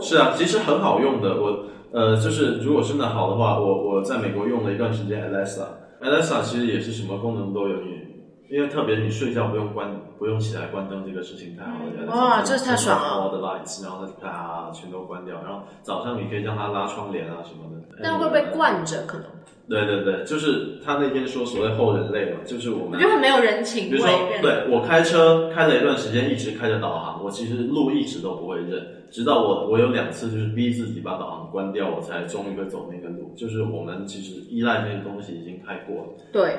[0.00, 1.40] 是啊，其实很好用的。
[1.40, 8.13] 我呃，就是如果真的好的话，我我在美国用了一段时间 Alexa，Alexa 其实也是什么功能都有，你
[8.48, 11.92] 因为特别你睡觉不用关不用起来关灯，这个事情太好了。
[11.98, 17.82] 嗯哇这太爽了 All the lights，然后它啪全都关掉，然后早上你可以让它拉窗帘啊什么的。
[18.02, 19.26] 但会被惯着，可能。
[19.66, 23.90] 对对对，就是他那天说所谓后人类嘛，就是我们我觉得很没有人情味。
[23.90, 24.10] 比如说，
[24.42, 33.32] 对我开车开了一段时间，一直开着导航，我其实路一直都不会认，直到我我有两次就是逼自己把导航关掉，我才终于会走那个路。
[33.34, 36.58] 就是我们其实依赖那些东西已经太过了，对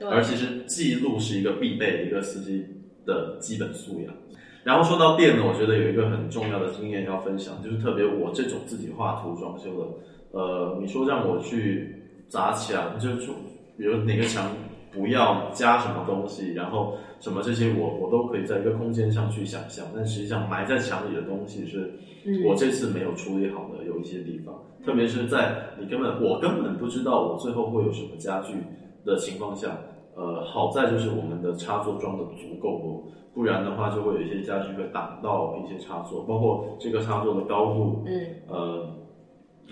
[0.00, 2.64] 而其实记录是一个必备的一个司机
[3.04, 4.14] 的基本素养。
[4.64, 11.96] 然后说到电呢，我觉得有一个很重要的经验要分享，就是特别我这种自己画图装修的，呃，你说让我去
[12.28, 13.08] 砸墙，就
[13.76, 14.52] 比如哪个墙
[14.92, 21.92] 不要加什么东西，然后什么这些我我都可以在一个空间上去想象，但实际上埋在墙里的东西是
[22.44, 28.54] 我这次没有处理好的，有一些地方，特别是在你根本我根本不知道我最后会有什么家具
[29.04, 29.78] 的情况下，
[30.14, 38.88] 呃，好在就是我们的插座装的足够多，不然的话就会有一些家具会挡到一些插座，包括这个插座的高度，嗯呃，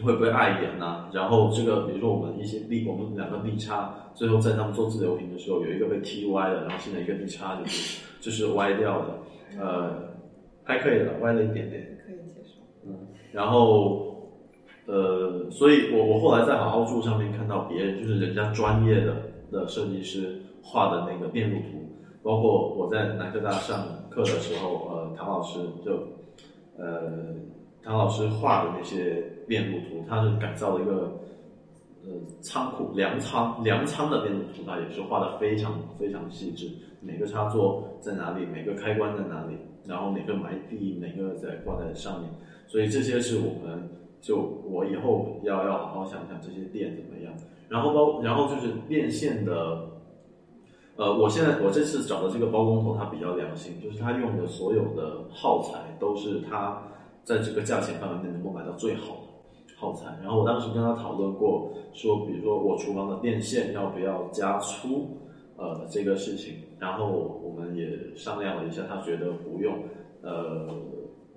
[0.02, 9.18] 会不会碍眼呐、然后这个比如说我们一些立，我们两个立插，最后在他们做自流平的时候，有一个被踢歪了，然后现在一个立插就是就是歪掉的，
[9.60, 10.10] 呃，
[10.64, 11.98] 还可以了，歪了一点点。
[12.06, 12.60] 可以接受。
[12.86, 14.09] 嗯然后，
[14.90, 19.14] 呃，所以我我后来在好好住上面看到别人，就是人家专业的
[19.52, 21.78] 的设计师画的那个电路图，
[22.24, 25.92] 包括我在南科大上课的时候，呃，唐老师就，
[26.76, 27.36] 呃，
[27.84, 31.16] 唐老师画的那些电路图，他是改造了一个。
[32.02, 36.66] 呃，仓库粮仓粮仓的电路图，他也是画的非常非常细致，
[37.02, 42.30] 每个插座在哪里，每个开关在哪里，然后哪个埋地，哪个在挂在上面，
[42.66, 43.86] 所以这些是我们
[44.20, 44.36] 就
[44.68, 47.32] 我以后要要好好想想这些电怎么样。
[47.68, 49.88] 然后包然后就是电线的，
[50.96, 56.82] 呃，我现在我这次找的这个包工头他比较良心，就是他用的所有的耗材都是他
[57.24, 59.20] 在这个价钱范围内能够买到最好的。
[59.76, 65.08] 耗材，然后我当时跟他讨论过，说比如说我厨房的电线要不要加粗，
[65.56, 69.74] 呃，这个事情，然后我们也商量了一下，他觉得不用，
[70.20, 70.68] 呃，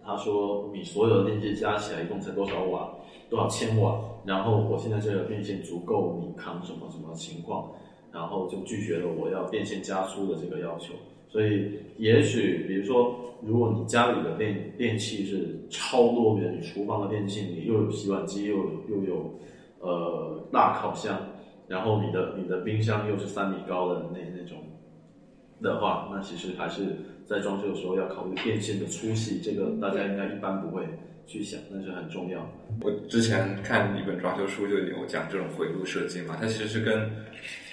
[0.05, 2.93] 他说你所有的电器加起来一共才多少瓦，
[3.29, 7.71] 多少千瓦，然后我现在这个电线足够你扛什么什么情况，
[8.11, 10.93] 然后就拒绝了我要电线加粗的这个要求。
[11.29, 19.39] 所以，也许比如说，如果你家里的电电器是超多元，你厨房的电器你又有洗碗机，又有又有
[19.79, 21.17] 呃大烤箱，
[21.67, 24.59] 然后你的你的冰箱又是三米高的那那种
[25.59, 30.83] 的话，那其实还是在装修的时候要考虑电线的粗细，这个大家应该一般不会
[31.25, 32.39] 去想，但是很重要。
[32.81, 37.09] 我之前看一本装修书就有讲这种回路设计嘛，它其实是跟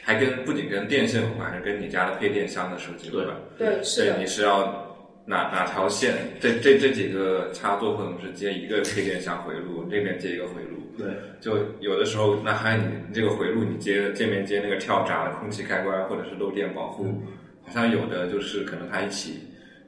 [0.02, 3.36] 还跟不仅跟电线有关，还是跟你家的配电箱的设计有关。
[3.58, 4.86] 对，是对，的你，是要
[5.26, 10.78] 哪哪条线，这这这几个插座可能是接一个配电箱回路，这边接一个回路。
[10.98, 11.06] 对，
[11.40, 17.06] 就有的时候，那还你这个回路，你接界面接那个跳闸的空气开关或者是漏电保护，
[17.72, 19.40] 好像有的就是可能它一起，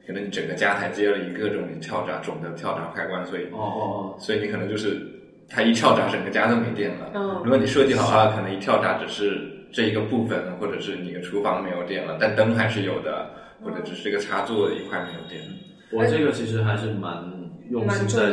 [0.07, 5.05] 可能你整个家台接了一个这种跳闸总的跳闸开关，所以哦哦哦所以你可能就是
[5.49, 7.11] 它一跳闸，整个家都没电了。
[7.13, 13.29] 嗯如果你设计好了，可能一跳闸只是这一个部分，或者是你的厨房没有电了，但灯还是有的，
[13.61, 15.41] 或者只是这个插座一块没有电。
[15.43, 17.23] 哦，我这个其实还是蛮
[17.69, 18.31] 用心在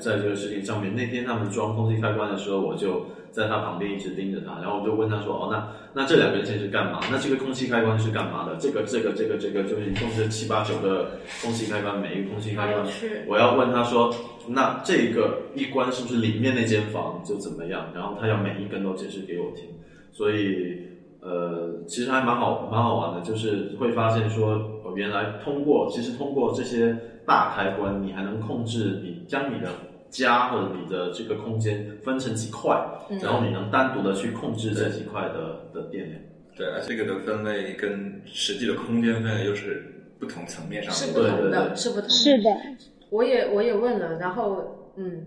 [0.00, 0.94] 在这个事情上面。
[0.94, 7.00] 那天他们装空气开关的时候，我就在他旁边一直盯着他，然后我就问他说：“哦，那那这两根线是干嘛？
[7.10, 8.56] 那这个空气开关是干嘛的？
[8.56, 11.12] 这个这个这个这个就是一共是七八九个
[11.42, 12.86] 空气开关，每一个空气开关
[13.26, 14.14] 我要问他说，
[14.48, 17.86] 那这个一关是不是里面那间房就怎么样？
[17.94, 19.66] 然后他要每一根都解释给我听，
[20.12, 20.82] 所以
[21.20, 24.52] 呃，其实还蛮好蛮好玩的，就是会发现说，
[24.84, 29.68] 哦，原来通过其实通过这些大开关，你还能控制你将你的
[30.10, 32.76] 家或者你的这个空间分成几块，
[33.10, 36.20] 嗯然后你能单独的去控制这几块的的电量。
[36.56, 41.12] 对，而这个的分类跟实际的空间分类又是不同层面上是。
[41.12, 42.08] 不同的，是不同的。
[42.10, 42.50] 是的，
[43.10, 45.24] 我也我也问了，然后嗯，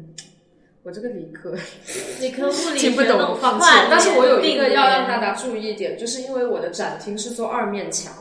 [0.83, 1.55] 我这个理科
[2.19, 3.67] 理科物理听不懂，我放弃。
[3.89, 8.13] 但是我有一个要让大家注意一点，就是因为我的展厅是做二面墙，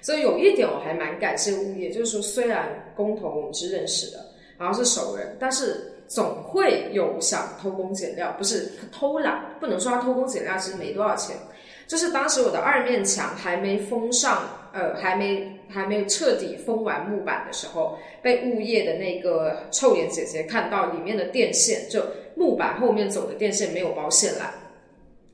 [0.00, 4.24] 所以有一点我还蛮感谢物业，就是说虽然工头我们是认识的，
[4.56, 11.36] 然后是熟人，但是总会有想偷工减料，不是偷懒，不能说他偷工减料，其实没多少钱。
[11.88, 22.00] 就是当时我的二面墙还没封上，呃，还没还没有彻底封完木板的时候，被物业的那个臭脸姐姐看到里面的电线，就
[22.36, 24.44] 木板后面走的电线没有包线缆，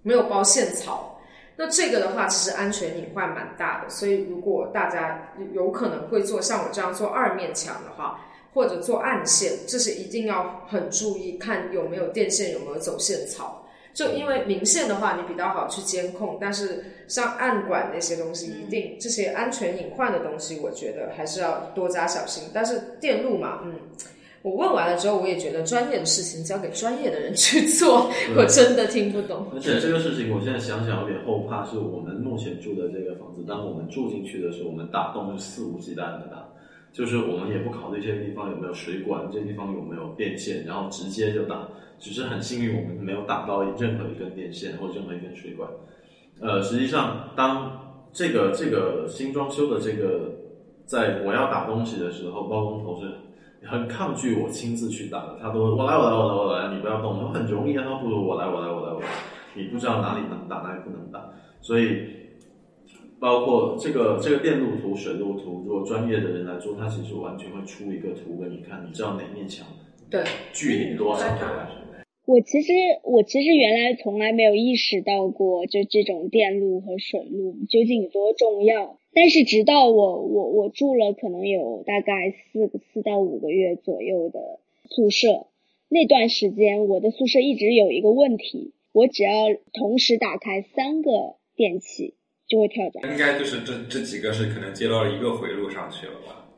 [0.03, 1.21] 没有包线槽。
[1.57, 8.19] 那这个的话，其实安全隐患蛮大的，所以如果大家有有可能会做像我这样做二面墙的话，
[8.53, 13.57] 或者做暗线，这是一定要很注意，看有没有电线有没有走线槽。
[13.93, 22.45] 就因为明线的话，你比较好去监控，但是像暗管那些东西，一定这些安全隐患的东西，我觉得还是要多加小心。
[22.55, 23.75] 但是电路嘛，嗯，
[24.43, 29.49] 我问完了之后，我也觉得专业的事情交给专业的人去做，我真的听不懂。
[29.53, 36.47] 而且这个事情，我现在想想有点后怕，是我们目前住的这个房子，当我们住进去的时候，我们打洞是肆无忌惮的打，
[36.93, 41.69] 就是我们也不考虑这个地方有没有水管，这个地方有没有电线，然后直接就打。
[41.99, 45.69] 只是很幸运，我们没有打到任何一根电线或任何一根水管。
[46.41, 50.33] 呃，实际上，当这个这个新装修的这个，
[50.87, 55.37] 在我要打东西的时候，包工头是很抗拒我亲自去打的。
[55.43, 59.07] 他都我来我来我来我来，你不要动，我很容易啊，不如我来我来我来我来，
[59.55, 61.23] 你不知道哪里能打，哪里不能打，
[61.61, 62.20] 所以。
[63.21, 69.67] 包括这个这个电路图、水路图，如果专业的人来做，他其实完全会出一个图给你看，你知道哪面墙
[70.11, 71.27] 对距离多少。
[72.25, 78.97] 我其实我其实原来从来没有意识到过，就这种电路和水路究竟有多重要。
[79.13, 85.47] 但是直到我我我住了可能有大概四四到五个月左右的宿舍，
[85.89, 92.15] 那段时间我的宿舍一直有一个问题，我只要同时打开三个电器。
[92.51, 96.49] 就会跳闸，应该就是这这几个是可能接到了一个回路上去了吧？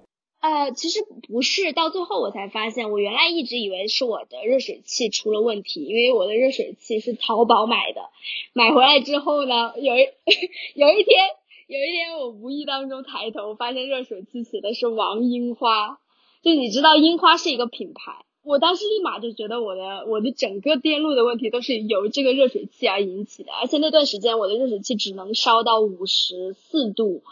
[0.41, 8.09] 呃，其实不是，到最后我才发现，我原来一直以为是我的热水器出了问题，因为我的热水器是淘宝买的，
[8.55, 10.09] 买回来之后呢，有一
[10.75, 11.29] 有一天
[11.69, 16.01] 有一天我无意当中抬头发现热水器写的是王樱花，
[16.43, 18.25] 就你知道樱花是一个品牌。
[18.45, 27.23] 我当时立马就觉得我的我的整个电路的问题都是由这个热水器而引起的，而且那段时间我的热水器只能烧到五十四度，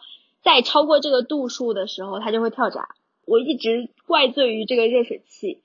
[0.43, 2.91] 再超过这个度数的时候它就会跳闸。
[3.27, 5.59] 我一直怪罪于这个热水器，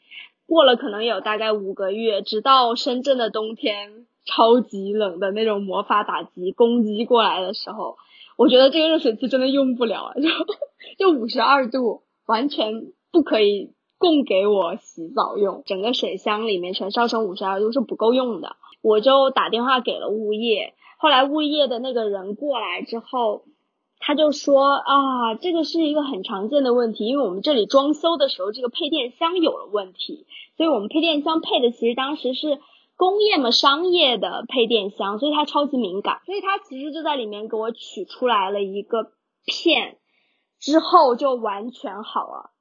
[0.48, 7.98] 过了可能有大概五个月，直到深圳的冬天超级冷的那种魔法打击攻击过来的时候，
[8.36, 10.28] 我觉得这个热水器真的用不了了，就
[10.98, 13.75] 就五十二度完全不可以。
[13.98, 20.74] 供给我洗澡用，整个水箱里面全烧成五十二度是不够用的，我就打电话给了物业。
[20.98, 23.44] 后来物业的那个人过来之后，
[24.00, 30.26] 他就说啊，这个是一个很常见的问题，因为我们这里装修的时候这个配电箱有了问题，
[30.58, 32.60] 所以我们配电箱配的其实当时是
[32.98, 39.12] 工业嘛商业的配电箱，所以它超级敏感，所以他其实就在里面给我取出来了一个
[39.46, 39.98] 片，
[40.60, 42.52] 之后就完全好了。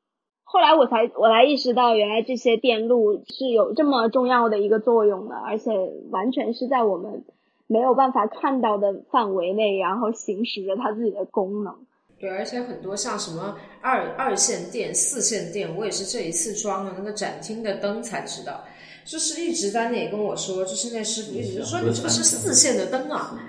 [0.55, 5.73] 后来我才我才意识到，原来这些电路是有这么重要的一个作用的，而且
[6.13, 7.25] 完全是在我们
[7.67, 11.75] 没有办法看到的范围内，然后行使着它自己的功能。
[12.21, 18.63] 对，而且很多像什么二二线电、四线电，我也是这一次装了那个展厅的灯才知道，
[19.05, 23.41] 就是一直在那里跟我说，就是那师傅一直说你这个是四线的灯啊。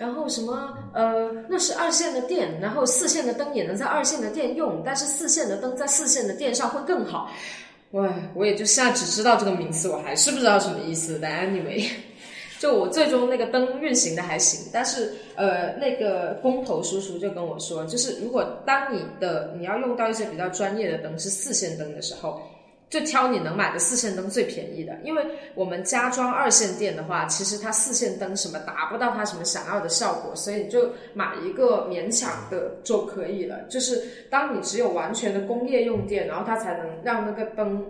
[0.00, 7.30] 然后什么呃，那是二线的电，然后四线的灯也能在二线的电用，但是四线的灯在四线的电上会更好。
[7.90, 11.18] 哇，我也就现在只知道这个名词，我还是不知道什么意思。
[11.20, 11.86] 但 anyway，
[12.58, 22.40] 就我最终那个灯运行的还行，但是呃，那个工头叔叔就跟我说，就是如果当你的你要用到一些比较专业的灯是四线灯的时候。
[22.90, 25.24] 就挑你能买的四线灯最便宜的，因为
[25.54, 33.60] 我们家装二线电的话，其实它四线灯什么达不到它什么想要的效果，所以你就买一个勉强的就可以了。
[33.68, 37.86] 就是当你只有完全的工业用电，然后它才能让那个灯，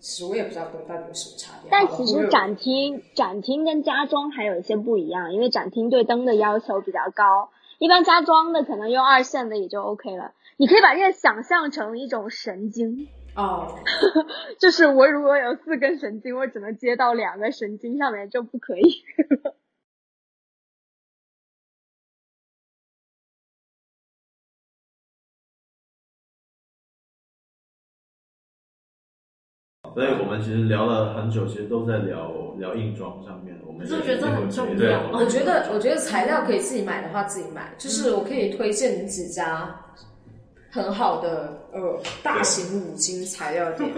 [0.00, 1.70] 其实我也不知道灯到底有什么差别。
[1.70, 10.32] 但其实展厅展厅跟家装还有一些不一样，因为展厅对灯的要求比较高，一般家装的可能用二线的也就 OK 了。
[10.56, 13.06] 你可以把这个想象成一种神经。
[13.36, 13.66] 哦，
[14.60, 18.82] 就是我如果有四根神经，我只能接到两个神经上面就不可以。
[29.94, 33.56] 所以我们其实聊了很久，其实都在聊聊硬装上面。
[33.64, 35.08] 我们就觉得这很重要。
[35.12, 39.80] 我觉得，我觉得材料可以自己买的话自己买，就是我可以推荐你几家。
[40.74, 43.88] 很好的呃大型五金材料店，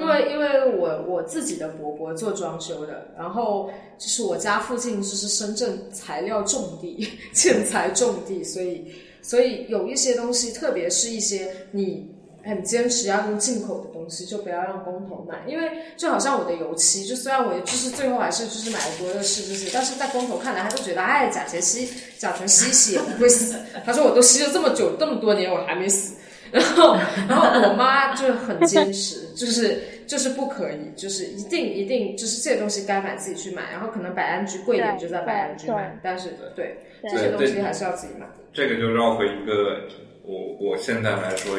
[0.00, 8.84] 因为因为我我自己的伯伯做装修的，然后就是我家附近就是深圳材料重地，建材重地，所以
[9.22, 12.12] 所以有一些东西，特别是一些你。
[12.44, 21.88] 很坚持要用进口的东西，就不要让工头买，因为就好像我的油漆，就虽然我就是最后还是就是买了多乐士这些，但是在工头看来，他就觉得哎，甲醛吸
[22.18, 23.56] 甲醛吸吸也不会死。
[23.84, 26.16] 他说我都吸了这么久这么多年，我还没死。
[26.50, 26.96] 然后
[27.28, 38.26] 然后我妈就很坚持，就是就是不可以，就是一定一定就是这些东西该买自己去买，然后可能百安居贵一点就在百安居买，但是对这些东西还是要自己买。
[38.52, 39.88] 这个就绕回一个。
[40.24, 41.58] 我我现在来说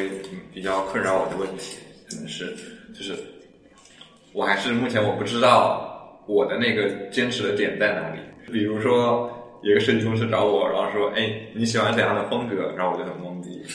[0.52, 1.76] 比较困扰我的问题，
[2.08, 2.54] 可能是
[2.94, 3.14] 就是
[4.32, 8.18] 我还是目前我不知道我的那个坚持的点在哪里。
[8.52, 9.30] 比如说
[9.62, 12.72] 有一个设计公司找我，然后说，哎，你喜欢怎样的风格？
[12.76, 13.62] 然后我就很懵逼。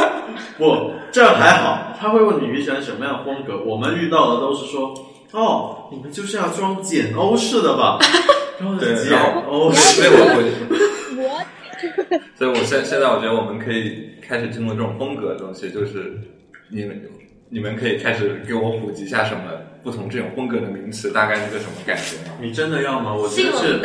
[0.56, 3.62] 不，这还好，他会问你你喜欢什么样的风格。
[3.64, 4.94] 我们遇到的都是说，
[5.32, 7.98] 哦，你们就是要装简欧式的吧？
[8.60, 9.18] 然简
[9.48, 10.36] 欧所以式，我我
[10.68, 10.89] 我
[12.36, 16.18] 所以我现现在我觉得我们可以开始进入这种风格的东西，就是
[16.70, 17.00] 你们
[17.48, 19.42] 你们可以开始给我普及一下什么
[19.82, 22.36] 不同这种风格的名词，大概是个什么感觉吗？
[22.40, 23.14] 你真的要吗？
[23.14, 23.80] 我觉得是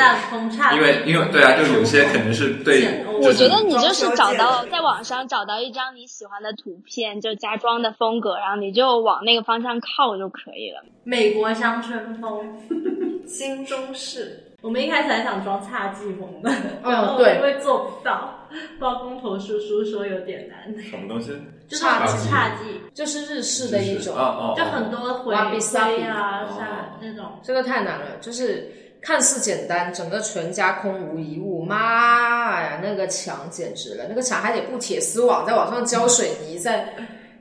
[0.75, 10.83] 因为因为对啊，就有些肯定是对我觉得你就是找到在网上找到一张你喜欢的图片，就家装的风格，然后你就往那个方向靠就可以了。
[11.03, 12.59] 美国乡村风，
[13.25, 14.44] 新中式。
[14.65, 16.49] 我们一开始还想装侘寂风的，
[16.83, 17.35] 嗯然后对。
[17.35, 18.47] 因为做不到，
[18.79, 21.39] 包工头叔叔说有点难，什么东西？
[21.67, 24.15] 就是侘寂侘寂，就是日式的一种，
[24.57, 26.55] 就很多灰瓦比萨比灰啊、哦。
[26.57, 27.25] 沙那种。
[27.43, 28.67] 这个太难了，就是
[29.03, 36.91] 看似简单，整个全家空无一物，妈呀，那个墙简直了，那个墙还得布铁丝网，在往上浇水泥，在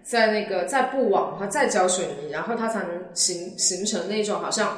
[0.03, 4.77] 在那个再布网，它再浇水泥，然后它才能形形成那种好像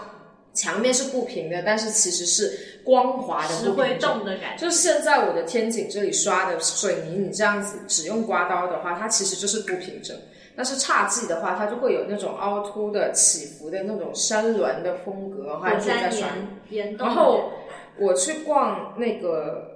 [0.56, 10.16] 墙面是不平的，但是其实是光滑的不会动的感觉，就现在我的天井这里刷的水泥，你这样子只用刮刀的话，它其实就是不平整。
[10.56, 16.28] 但是侘寂的话，它就会有那种凹凸的、起伏的那种山峦的风格，还火山是在刷。
[16.98, 17.52] 然后
[17.98, 19.75] 我去逛那个呃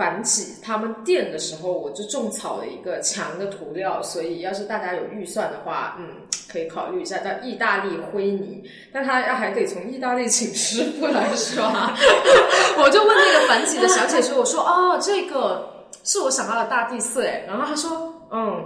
[0.00, 6.06] 繁几他们店的时候，我就种草了一个墙的涂料，所以要是大家有预算的话，嗯，
[6.50, 11.94] 可以考虑一下，叫意大利灰泥，但他要还得从意大利请师傅来刷。
[12.82, 15.68] 我就问那个繁几的小姐说：“我说哦，这个
[16.02, 18.64] 是我想要的大地色哎。”然后她说：“嗯。”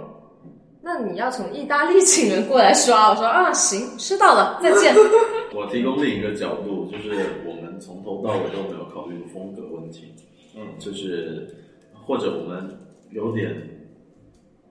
[0.87, 4.95] 那你要从意大利请人过来刷，我说啊行，知道了，再见。
[5.51, 7.09] 我提供另一个角度，就是
[7.43, 10.13] 我们从头到尾都没有考虑的风格问题。
[10.55, 11.47] 嗯就是
[11.93, 12.69] 或者我们
[13.11, 13.55] 有点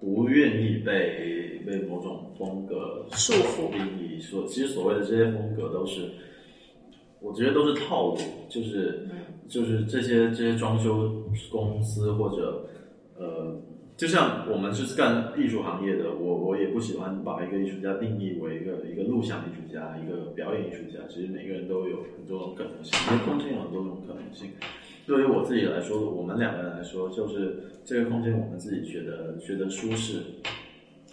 [0.00, 4.18] 不愿意被被某种风格束缚定义。
[4.20, 6.10] 所其实所谓的这些风格都是，
[7.20, 8.18] 我觉得都是套路，
[8.48, 9.06] 就是
[9.48, 12.66] 就是这些这些装修公司或者
[13.16, 13.60] 呃。
[13.96, 20.98] 就像我们是干艺术行业的，我我也不喜欢把一个艺术家定义为一个一个录像艺术家，一个表演艺术家。
[21.08, 24.50] 其实每个人都有很多种可能性，因为空间有很多种可能性。
[25.06, 30.20] 对于我自己来说，我们两个人来说，就是这个空间我们自己觉得觉得舒适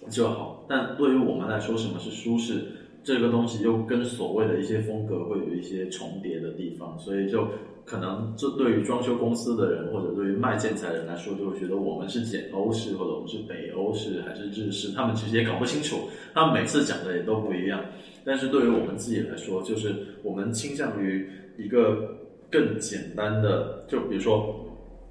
[0.10, 0.66] 就好。
[0.70, 2.62] 但对于我们来说，什么是舒适？
[3.04, 7.48] 这个东西又跟所谓的一些风格会有一些重叠的地方，所以就
[7.84, 17.84] 可能这对于装修公司的人或者对于卖建材的人来说，就会觉得我们是简欧式或者我们是北欧式还是日式，他们其实也搞不清楚，他们每次讲的也都不一样。
[18.24, 21.28] 但是对于我们自己来说，就是我们倾向于
[21.58, 22.21] 一个
[22.52, 24.54] 更简单的，就比如说，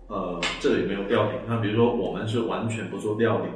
[0.08, 3.50] 呃，这里没有吊顶，那比如说我们是完全不做吊顶，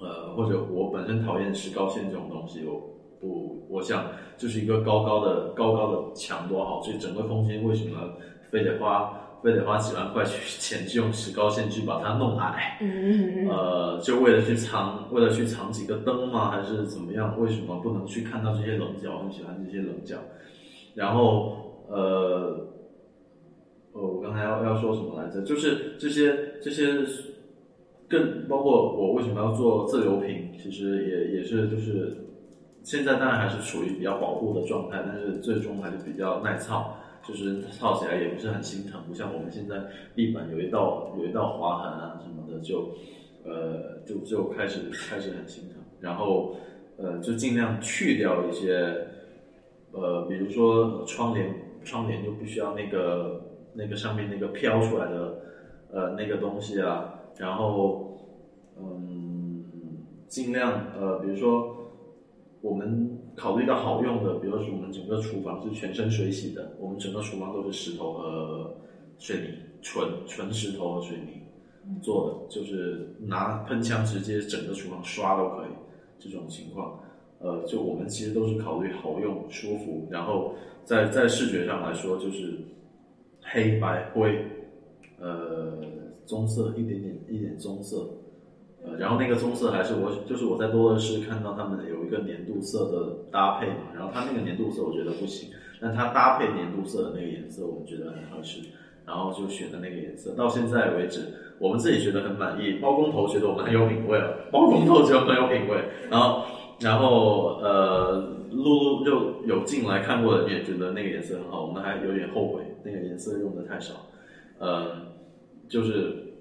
[0.00, 2.80] 呃，或者我本身讨厌石膏线这种东西，我
[3.20, 4.06] 不，我想
[4.36, 8.14] 就是一个高高的高高的墙多好，所以整个空间为什么
[8.50, 9.12] 非得花
[9.42, 12.78] 非得花几万块去钱去 用石膏线去把它弄矮？
[12.80, 16.50] 嗯呃，就为了去藏，为了去藏几个灯吗？
[16.50, 17.38] 还是怎么样？
[17.40, 19.14] 为什么不能去看到这些棱角？
[19.16, 20.16] 我很喜欢这些棱角。
[20.94, 22.68] 然后，呃，
[23.92, 25.42] 呃，我刚才要要说什么来着？
[25.42, 27.04] 就是这些这些，
[28.08, 32.16] 更包括我为什么要做自流平，其实也也是就是
[32.82, 36.96] 现在当然还是处于比较保护的状态，但是最终还是比较耐操。
[37.24, 39.76] 就是操起来也不是很心疼，不像我们现在
[40.12, 42.96] 地板有一道有一道划痕啊什么的，就
[43.44, 46.56] 呃就就开始开始很心疼，然后
[46.96, 49.06] 呃就尽量去掉一些
[49.92, 51.54] 呃比如说窗帘
[51.84, 55.38] 窗帘就不需要那个那个上面那个飘出来的
[55.92, 58.18] 呃那个东西啊，然后
[58.78, 59.64] 嗯
[60.28, 61.78] 尽量呃比如说。
[62.64, 68.76] 我们考虑到好用的，比如说我们整个厨房是全身水洗的，我们整个厨房都是石头和
[69.18, 69.48] 水泥，
[69.82, 71.42] 纯纯石头和水泥
[72.00, 75.70] 做的，就是拿喷枪直接整个厨房刷都可以。
[76.20, 77.00] 这种情况，
[77.42, 82.58] 呃，就我们其实都是考虑好用、舒服，然后在在视觉上来说，就是
[83.42, 84.46] 黑白灰，
[85.18, 85.78] 呃，
[86.24, 88.08] 棕色一点点一点棕色。
[88.84, 98.60] 呃，然后那个棕色还是我，就是我在多乐士看到他们有一个年度色的搭配嘛，然后它那个年度色我觉得不行，但它搭配年度色的那个颜色，我们觉得很合适，
[99.06, 100.34] 然后就选的那个颜色。
[100.34, 101.20] 到现在为止，
[101.60, 105.80] 我们自己觉得很满意，包工头觉得我们很有品味了，包工头觉得很有品味，
[106.10, 106.44] 然后
[106.82, 113.94] 然后呃，露露就有进来看过的人也觉得那个颜色很好，我们还有点后悔那个颜色用的太少，
[114.58, 114.90] 呃，
[115.68, 116.34] 就是，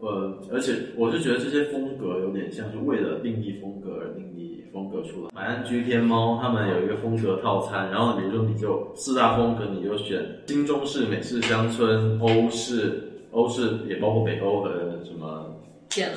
[0.00, 5.30] 呃，而且我是觉得这些风格有点像是为了定义风格而定义风格出来。
[5.34, 14.70] 买安居天猫他们有一个风格套餐，然后比如说你就四大风格，你就选新中式、美式乡村、欧式、欧式也包括北欧和
[15.04, 15.56] 什么
[15.92, 16.16] 简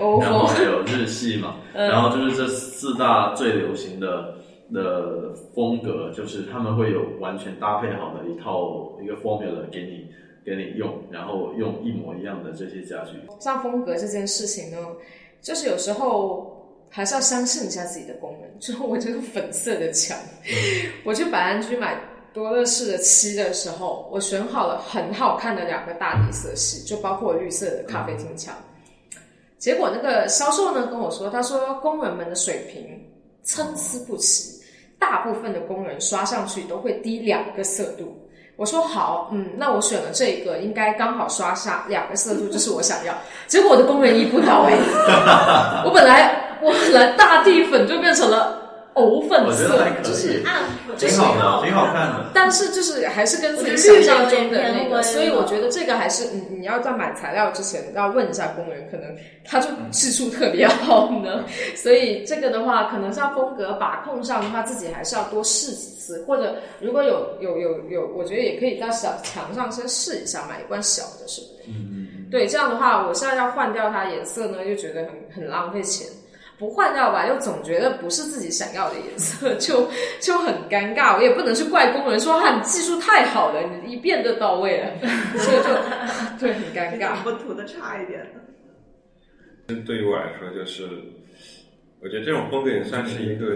[0.00, 4.34] 欧 然后还有日系嘛，嗯然后就是这四大最流行的
[4.72, 10.06] 的风格，就是他们会有完全搭配好的一套一个 formula 给你
[10.44, 13.12] 给你用，然后用一模一样的这些家具。
[13.40, 14.76] 像风格这件事情呢，
[15.40, 16.52] 就是有时候
[16.88, 18.58] 还是要相信一下自己的功能。
[18.58, 20.16] 就是我这个粉色的墙，
[21.04, 22.00] 我去百安居买
[22.32, 28.54] 多乐士的漆的时候，我选好了很好看的两个大地色系，就包括绿色的咖啡厅墙。
[29.66, 33.04] 结果那个销售呢跟我说，他说工人们的水平
[33.42, 34.62] 参差不齐，
[34.96, 38.16] 大部分的工人刷上去都会低两个色度。
[38.54, 43.12] 我说好，嗯，那我选了这个，应该刚好刷下两个色度，这是我想要。
[43.48, 44.72] 结果我的工人一步到位，
[45.84, 48.65] 我本来我本来大地粉就变成了
[48.96, 50.62] 藕粉色就是以，暗
[50.96, 52.30] 挺好的，挺好看的。
[52.32, 61.44] 但是就是还是跟自己想象中的那个，所以我觉得这个还是你你要在买材料之前要问一下工人，可能他就技术特别好呢。
[61.74, 71.64] 所以这个的话，可能像风格把控上的话，自己还是要多试几次，或者如果有有有有，我觉得也可以在小墙上先试一下，买一罐小的什么的。
[71.68, 72.26] 嗯嗯嗯。
[72.30, 75.10] 对，这样的话，我现在要换掉它颜色呢，又觉得很
[75.42, 76.06] 很浪费钱。
[76.58, 79.88] 不换掉吧，又总觉得不是自己想要的颜色， 就
[80.20, 81.16] 就很尴尬。
[81.16, 84.90] 我也不能去怪工人说哈，你技术太好了，你一遍就到位了，
[85.38, 85.68] 所 以就
[86.40, 87.16] 对很尴尬。
[87.24, 89.76] 我涂的差一点的。
[89.84, 90.88] 对于我来说，就是
[92.00, 93.46] 我觉得这种风格也算是一个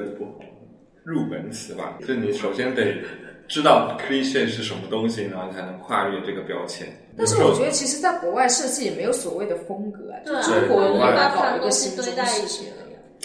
[1.04, 1.96] 入门词吧。
[2.06, 2.96] 就你首先得
[3.48, 6.86] 知道 cliche 是什么东西，然后才能跨越这个标签。
[7.16, 12.72] 但是我觉得，其实，在国外设计也没有所谓的风格啊，就中国人对把搞一个把东西新中堆在一起式。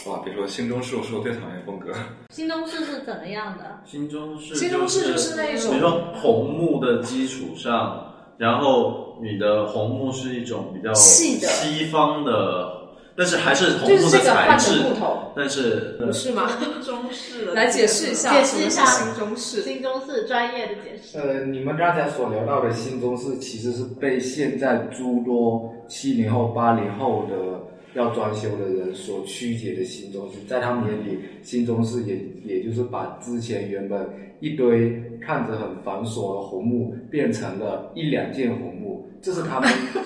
[0.05, 1.91] 哇，比如说新中式，我是我最讨厌风格。
[2.29, 3.79] 新中式是怎么样的？
[3.85, 16.51] 新中式，新中式就是那一种比如说红木的基础上，然后你的红木是一种比较细的西方的，但是还是红就是木的这个换材质成木头，但是不是吗？
[16.85, 19.61] 中式的来解释一下，解释一下新中式。
[19.63, 21.17] 新中式专业的解释。
[21.17, 27.35] 呃，你们刚才所聊到的新中式，其实是被现在诸多七零后、八零后的
[27.95, 34.07] 要装修的人所曲解的新中式，在他们眼里，新中式也也就是把之前原本
[34.41, 39.99] 一堆看着很繁琐的红木，变成了一两件红木，这是他们， 这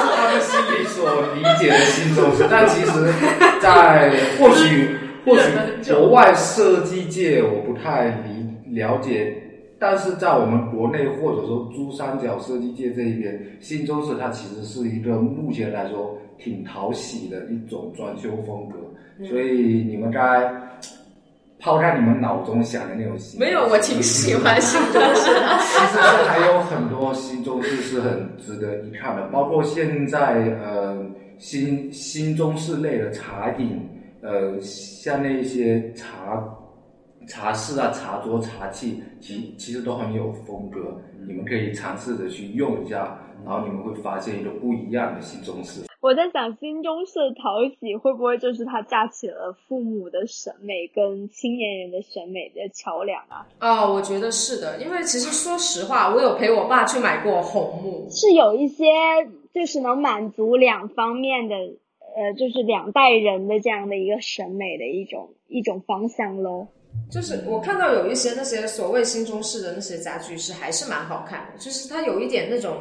[0.00, 0.98] 是他们心里所
[1.34, 2.46] 理解的新中式。
[2.50, 3.12] 但其实，
[3.60, 9.36] 在或许或许国外设计界我不太理了解，
[9.80, 20.52] 但是在我们国内或者说珠三角设计界这一边，新中式它其实是一个目前来说挺讨喜的一种装修风格，所以你们该
[21.58, 25.58] 抛开你们脑中想的那种新没有，我挺喜欢新中式的。
[25.60, 30.96] 其实还有很多新中式是很值得一看的，包括现在呃
[31.38, 33.80] 新新中式类的茶饮，
[34.20, 36.42] 呃像那些茶
[37.30, 43.16] 茶室啊、茶桌、茶器，其其实都很有风格，你们可以尝试着去用一下，
[43.46, 45.82] 然后你们会发现一个不一样的新中式。
[46.00, 53.46] 我在想，新中式讨喜会不会就是它架起了父母的审美跟青年人的审美的桥梁啊？
[53.60, 58.84] 哦，我觉得是的，因为其实说实话，我有陪我爸去买过红木，是有一些
[59.54, 66.66] 就是能满足两方面的，呃，就是两代人的这样的一个审美的一种一种方向喽。
[67.10, 72.76] 就是我看到有一些那些所谓新中式的那些家具是还是蛮好看的，就是它有一点那种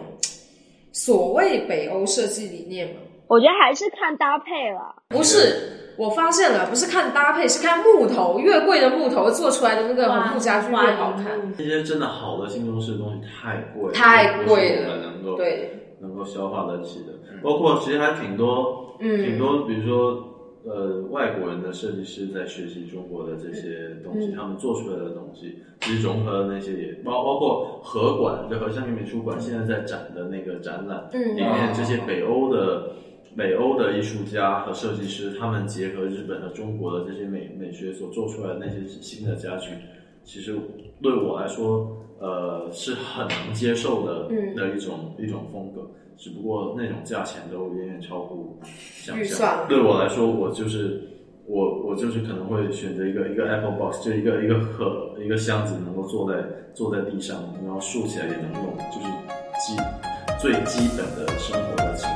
[0.91, 3.01] 所谓北欧设计理念嘛。
[3.28, 5.03] 我觉得还是看搭配了。
[5.10, 11.53] 不是，我发现了，不是看搭配，是看木头，越贵的木头做出来的那个红木家具越好看。
[11.55, 17.14] 这些真的好的新中式的东西太贵了，太贵了能够对，能够消化得起的。
[17.43, 20.24] 包括其实还挺多，嗯挺多，比如说
[20.66, 32.91] 呃，外国人的设计师在学习中国的这些东西，嗯他们做出来的东西，其实融合的那些也包包括河馆，就和香美术馆现在在展的那个展览，嗯里面这些北欧的。
[33.38, 39.70] 北欧的艺术家和设计师，他们结合日本和中国的这些美美学所做出来的那些新的家具，
[40.24, 40.57] 其实
[40.99, 45.91] 对我来说，呃，是很能接受的、嗯的一种一种风格。
[46.20, 49.65] 只不过那种价钱都远远超乎想象。
[49.70, 51.01] 对我来说，我就是
[51.47, 56.43] 我我就是可能会选择一个一个 Apple Box，就一个一个盒一个箱子，能够坐在
[56.74, 59.07] 坐在地上，然后竖起来也能用，就是
[59.61, 59.76] 基
[60.41, 62.09] 最基本的生活的情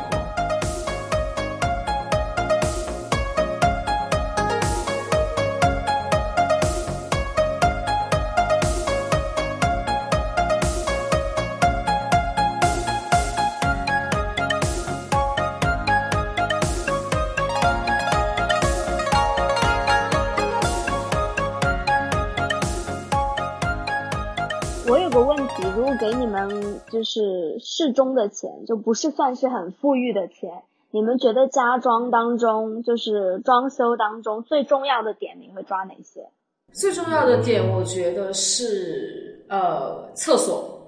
[27.94, 36.28] 适中的钱，就不是算是很富裕的钱，你们觉得家装当中，就是装修当中最重要的点，你会抓哪些？
[36.74, 40.80] 最重要的点，我觉得是呃厕所。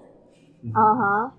[0.74, 1.32] 啊哈，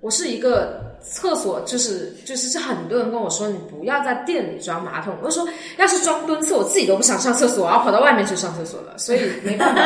[0.00, 5.14] 我是一个厕所，就是就是是很多人跟我说，你不要在店里装马桶。
[5.22, 5.46] 我就说，
[5.78, 8.98] 要是装蹲厕，我自己都不想上厕所，我要跑到外面去上厕所了。
[8.98, 9.80] 所以没办法，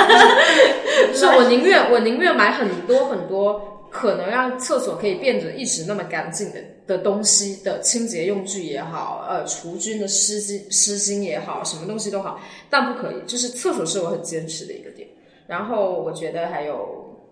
[1.13, 12.39] 是我宁愿我宁愿买很多很多可能让厕所可以变得一直那么干净的的东西的清洁用具也好，呃，除菌的湿巾湿巾也好，什么东西都好，
[12.69, 15.09] 但不可以，就是厕所是我很坚持的一个点。
[15.47, 16.77] 然后我觉得还有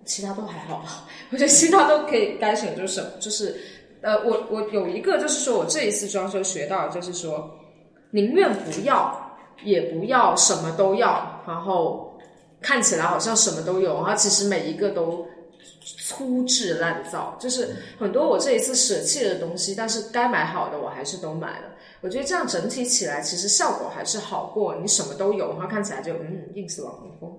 [0.07, 3.55] 其他都还好吧， 我觉得其他都可以该省就省，就是
[4.01, 7.51] 呃，我我有一个就是说我这一次装修学到就是说，
[8.11, 12.19] 宁愿不要也不要什么都要，然后
[12.63, 15.27] 看起来好像什么都有，然后其实每一个都
[15.85, 21.69] 粗制滥造，就是很多我这一次舍弃的东西，但是该买好的我还是都买了。
[22.01, 27.39] 我觉得这样整体起来，其实效果还是好过你什么都有，然后看起来就嗯硬是网红风。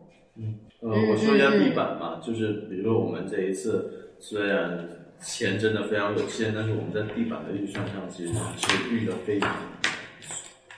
[0.82, 4.88] 呃，我说一下地板吧，就是比如说我们这一次虽然
[5.22, 9.56] 钱真的非常有限，但是我们在地板的预算上其实是预的非常，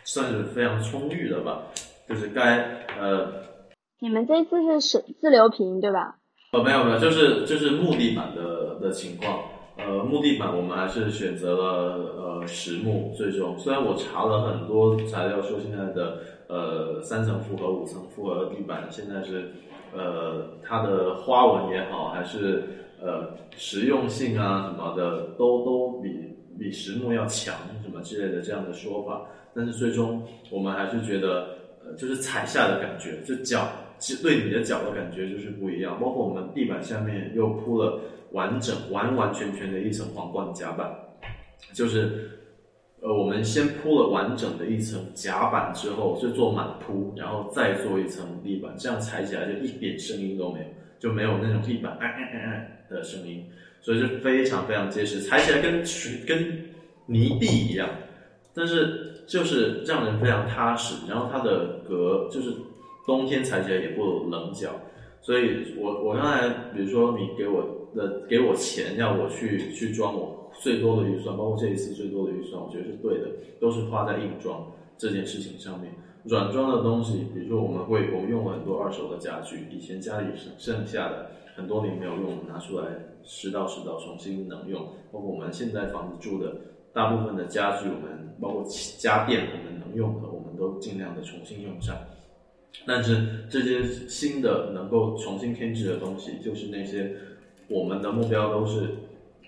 [0.04, 1.64] 算是非常充裕的吧。
[2.08, 3.44] 就是该呃
[4.00, 6.18] 你们这次是是自流平对吧？
[6.52, 9.40] 呃没有没有，就是就是木地板的的情况。
[9.78, 16.18] 呃，木地板我们还是选择了呃实木，最终虽然我查了很多材料说现在的
[16.48, 19.52] 呃三层复合、五层复合地板现在是
[19.94, 22.64] 呃它的花纹也好，还是
[23.00, 26.10] 呃实用性啊什么的都都比
[26.58, 31.50] 比实木要强什么之类的这样的说法，但是最终我们还是觉得
[31.86, 33.68] 呃就是踩下的感觉，就脚
[34.00, 38.00] 其实对你的脚的感觉就是不一样，包括我们地板下面又铺了。
[38.34, 40.94] 完整完完全全的一层皇冠甲板，
[41.72, 42.30] 就是
[43.00, 50.66] 呃，我们先铺了完整的一层甲板之后，就做满铺，然后再做一层地板，这样踩起来就一点声音都没有，
[51.00, 53.46] 就没有那种地板哎哎哎哎的声音，
[53.80, 55.82] 所以是非常非常结实，踩起来跟
[56.28, 56.70] 跟
[57.06, 57.88] 泥地一样，
[58.54, 62.52] 但是就是让人非常踏实，然后它的隔就是
[63.08, 64.70] 冬天踩起来也不冷脚，
[65.22, 67.76] 所以我我刚才比如说你给我。
[67.96, 73.30] 的给我钱要我去去装我最多的预算，包括这一次最多的预算，我觉得是对的，
[73.60, 75.92] 都是花在硬装这件事情上面。
[76.26, 82.86] 软装的东西，比如说我们会我们用了很多二手的家具，以前家里剩剩下的很多年没有用，拿出来
[83.24, 84.82] 拾到拾到重新能用。
[85.12, 86.56] 包括我们现在房子住的
[86.94, 88.64] 大部分的家具，我们包括
[89.00, 91.96] 家电我们能用的，我们都尽量的重新用上。
[92.86, 97.16] 但是这些新的能够重新添置的东西，就是那些。
[97.70, 98.96] 我们的目标都是，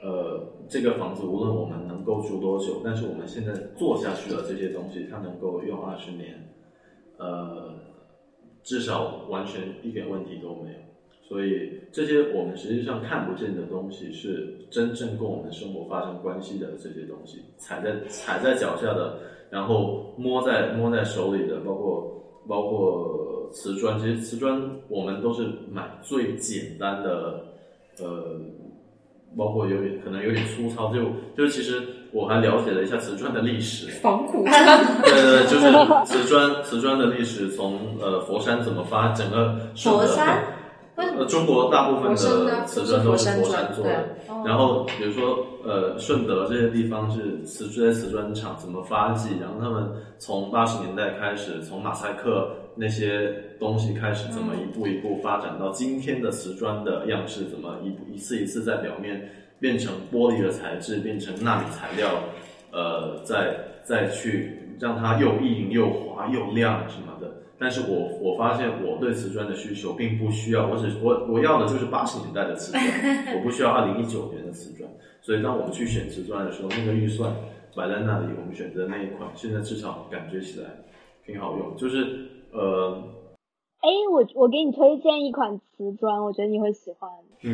[0.04, 6.36] 呃，这个房子无论我们能够住多久，但是我们现在做下去的这些东西，它能够用二十年，
[7.18, 7.74] 呃，
[8.62, 10.80] 至少完全一点问题都没有。
[11.30, 19.18] 所以这些我们实际上看不见的东西，是真正跟我们生活发生关系的这些东西，踩在踩在脚下的，
[19.50, 22.19] 然后摸在摸在手里的，包括
[22.50, 27.46] 包括瓷砖，其实瓷砖我们都是买最简单的。
[28.02, 28.40] 呃，
[29.38, 31.02] 包括有点可能有点粗糙，就
[31.36, 31.84] 就其实
[32.14, 35.70] 我还了解了一下瓷砖的历史，仿古 砖，对对，就是
[36.06, 40.42] 瓷砖瓷砖的历史，从呃佛山怎么发，整个佛山，
[41.18, 42.16] 呃中国大部分的
[42.66, 44.10] 瓷砖都是佛山做的，
[44.46, 52.50] 然后比如说呃顺德这些地方是瓷这些瓷砖厂怎么发迹，然后他们从八十年代开始，从马赛克。
[52.76, 59.30] 那些东西开始怎么一步一步发展到今天的瓷砖的样式，怎么一一次一次在表面
[59.60, 62.08] 变成玻璃的材质，变成纳米材料，
[62.72, 67.30] 呃，再再去让它又硬又滑又亮什么的。
[67.60, 74.90] 但是我我发现我对瓷砖的需求并不需要，我只我我要的就是八十年代的瓷砖，我不需要二零一九年的瓷砖。
[75.22, 77.36] 所以当我们去选瓷砖的时候，那个预算
[77.76, 80.70] 摆在那里，我们选择那一款，现在至少感觉起来。
[81.26, 83.04] 挺好用，就是呃，
[83.82, 87.12] 哎，我我给你推荐一款瓷砖，我觉得你会喜欢，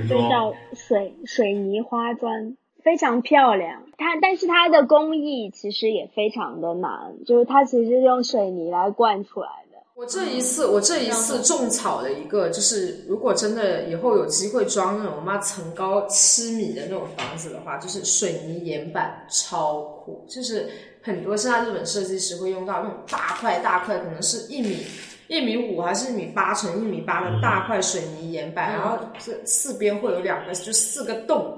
[0.07, 3.83] 就叫水水泥花砖，非常漂亮。
[3.97, 9.64] 它但是它的工艺其实也非常的难，就是它其实是用水泥来灌出来的。
[9.95, 20.69] 我这一次，我这一次种草了一个，就是如果真的以后有机会装那种妈层高七米的那种房子的话，就是水泥岩板超酷，就是
[21.01, 24.85] 很多现在日本设计师会用到那种大块大块，可能是一米。
[25.27, 31.57] 一米五还是一米八乘一米八的大块水泥岩板，然后这四边会有两个，就四个洞。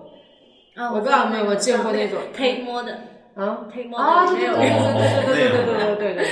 [0.73, 2.93] 啊我不知道你们有没有见过那种可以摸的，
[3.35, 6.29] 啊可以摸啊，的，啊对没有对对对对对对对对对对对，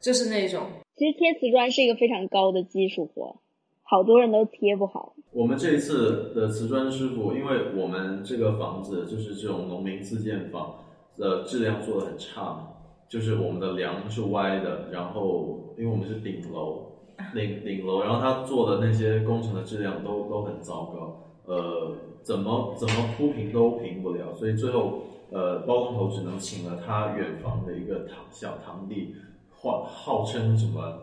[0.00, 0.64] 就是那种。
[0.96, 3.40] 其实贴瓷砖是一个非常高的技术活，
[3.82, 5.14] 好多人都贴不好。
[5.32, 10.76] 我们这一次的瓷砖师傅，因为我们这个房子就是这种农民自建房，
[11.16, 12.68] 的质量做的很差嘛，
[13.08, 16.92] 就是我们的梁是歪的，然后因为我们是顶楼，
[17.34, 29.16] 顶顶楼，然后他做的那些工程的质量都都很糟糕，呃，怎么怎么铺平都平不了，所以最后呃包工头只能请了他远房的一个堂小堂弟，
[29.64, 31.02] 号号称什么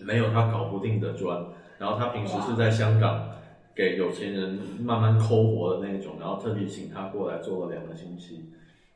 [0.00, 1.44] 没有他搞不定的砖，
[1.78, 3.32] 然后他平时是在香港。
[3.76, 8.42] 给有钱人慢慢抠活的那种，然后特地请他过来做了两个星期，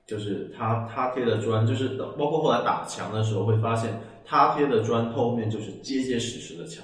[0.07, 6.83] 就是他他贴的砖，就是包括后来打墙的时候会发现，他贴的砖后面就是结结实实的墙，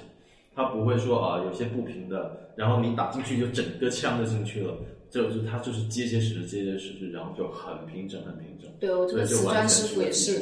[0.53, 4.75] 他不会说啊有些不平的，然后你打进去就整个墙就进去了，
[5.09, 10.39] 就是他就是结结实实结结实实，然后就很平整很平整，对我这个所以就完全瓷砖师傅个也是。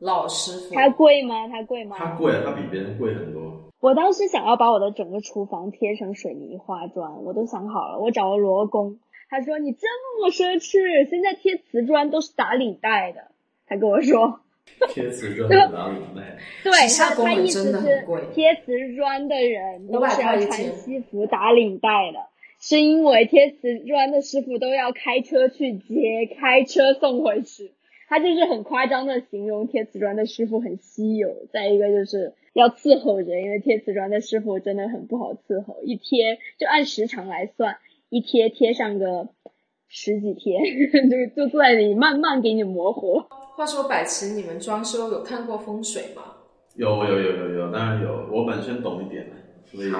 [0.00, 1.46] 老师傅，它贵吗？
[1.48, 1.96] 它贵吗？
[1.98, 3.70] 它贵，它比别人贵很多。
[3.80, 8.98] 我当时想要把我的整个厨房贴成水泥花砖，我都想好了，我找了罗工，
[9.28, 9.86] 他说你这
[10.18, 13.30] 么奢侈，现在贴瓷砖都是打领带的，
[13.66, 14.40] 他跟我说，
[14.88, 16.38] 贴瓷砖的哪里带？
[16.64, 22.20] 对他他意思是贴瓷砖的人都是要穿西服打领带的，
[22.58, 27.72] 是因为贴瓷砖的师傅都要开车去接，开车送回去。
[28.10, 37.76] 他就是很夸张的形容贴瓷砖的师傅很稀有，再一个就是要伺候人，因为贴瓷砖的师傅真的很不好伺候，一贴就按时长来算，
[38.08, 39.28] 一贴贴上个
[39.86, 40.60] 十几天，
[41.08, 43.28] 就就坐在那里慢慢给你磨活。
[43.56, 46.22] 话说百奇，你们装修有看过风水吗？
[46.74, 49.24] 有有有有有，当然有，我本身懂一点，
[49.66, 49.92] 所以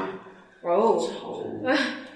[0.62, 1.44] 哦，潮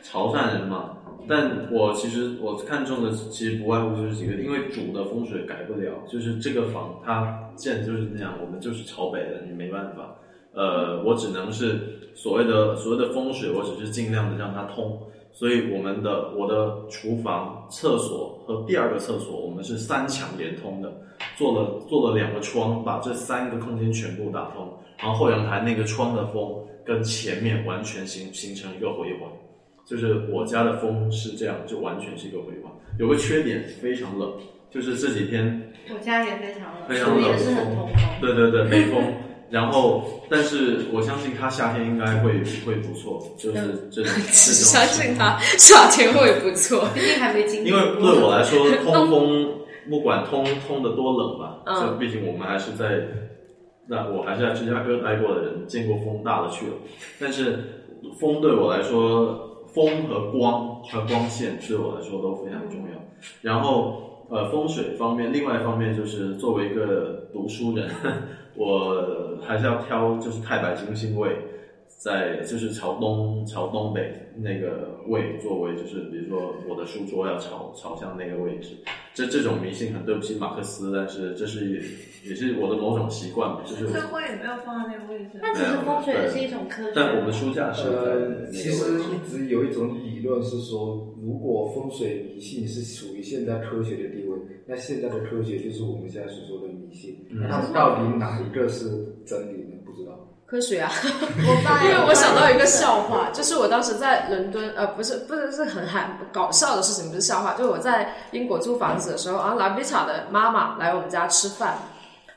[0.02, 0.98] 潮汕人嘛。
[1.28, 10.16] 但我其实我看中的其实不外乎就是几个，因为主的风水改不了，就是这个房它建就是那样，我们就是朝北的，你没办法。
[10.52, 11.80] 呃，我只能是
[12.14, 15.00] 所谓的所谓的风水，我只是尽量的让它通。
[15.32, 20.92] 所以我们的我的厨房、厕所和第二个厕所，我们是三墙连通的，
[21.36, 29.28] 做了做了两个窗，把这三个空间全部打通，然后后阳台那个窗的风跟前面完全形形成一个回环。
[29.84, 32.72] 就是我家的风是这样，就完全是一个回环。
[32.98, 34.32] 有个缺点，非常冷，
[34.70, 37.96] 就是这几天我家也非常冷，非常冷也是很通风。
[38.20, 39.02] 对对对，北风。
[39.50, 46.88] 然后，但是我相信它夏天应该会会不错，就是这 相信他夏天会不错。
[46.94, 49.58] 毕竟还没经历因为对我来说， 通风
[49.88, 53.06] 不管通通的多冷吧，嗯就毕竟我们还是在，
[53.86, 56.72] 那我还是在芝加哥待过的人，见过风大的去了。
[57.20, 57.58] 但是
[58.18, 63.00] 风对我来说，风和光和光线对我来说都非常重要。
[63.42, 67.90] 然后呃，风水方面，另外一方面就是作为一个读书人，
[68.56, 71.36] 我还是要挑就是太白金星位。
[72.04, 78.76] 在就是朝东朝东北那个位作为，就是比如说我的书桌要朝朝向那个位置，
[79.14, 81.82] 这这种迷信很对不起马克思，但是这是
[82.28, 85.38] 也是我的某种习惯吧，就是最后也没有放在那个位置。
[85.40, 86.92] 那其实风水也是一种科学。
[86.94, 94.36] 但我们书架是在呃，其实一直有一种理论是说，如果风水迷信是属于现代科学的地位，
[94.66, 97.16] 那现在的科学就是我们现在所说的迷信。
[97.30, 98.90] 嗯那到底哪一个是
[99.24, 99.73] 真理呢？
[100.54, 100.60] 不知道。
[100.60, 100.92] 科学啊，
[101.48, 106.00] 我爸 因为我想到一个笑话，就是我当时在伦敦，呃，不是，不是，是很很
[106.32, 111.76] 搞笑的事情，不是笑话，就是我在英国租房子的时候，啊，拉比塔的妈妈来我们家吃饭，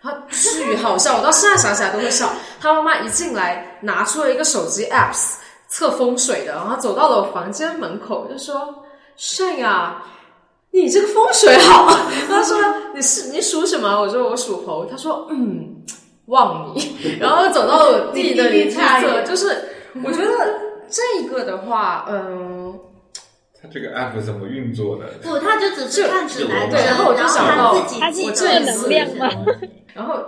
[0.02, 2.28] 她巨好笑，我到现在想起来都会笑。
[2.60, 5.36] 她妈妈一进来，拿出了一个手机 apps
[5.68, 8.84] 测风水的，然后走到了我房间门口，就说
[9.16, 10.02] ：“炫呀，
[10.72, 11.96] 你这个风水好。
[12.28, 12.58] ”他说
[12.96, 15.76] ：“你是你属什么？”我说：“我属猴。”他说：“嗯。”
[16.28, 19.48] 望你，然后走到我弟的邻居侧，就是
[20.04, 20.32] 我觉得
[20.90, 22.80] 这个的话，嗯，
[23.62, 25.06] 它这个 app 怎么运作的？
[25.22, 29.30] 不，他就只是看指南针，对然后我就想到他自己它是一个我这一能量吗？
[29.96, 30.20] 然后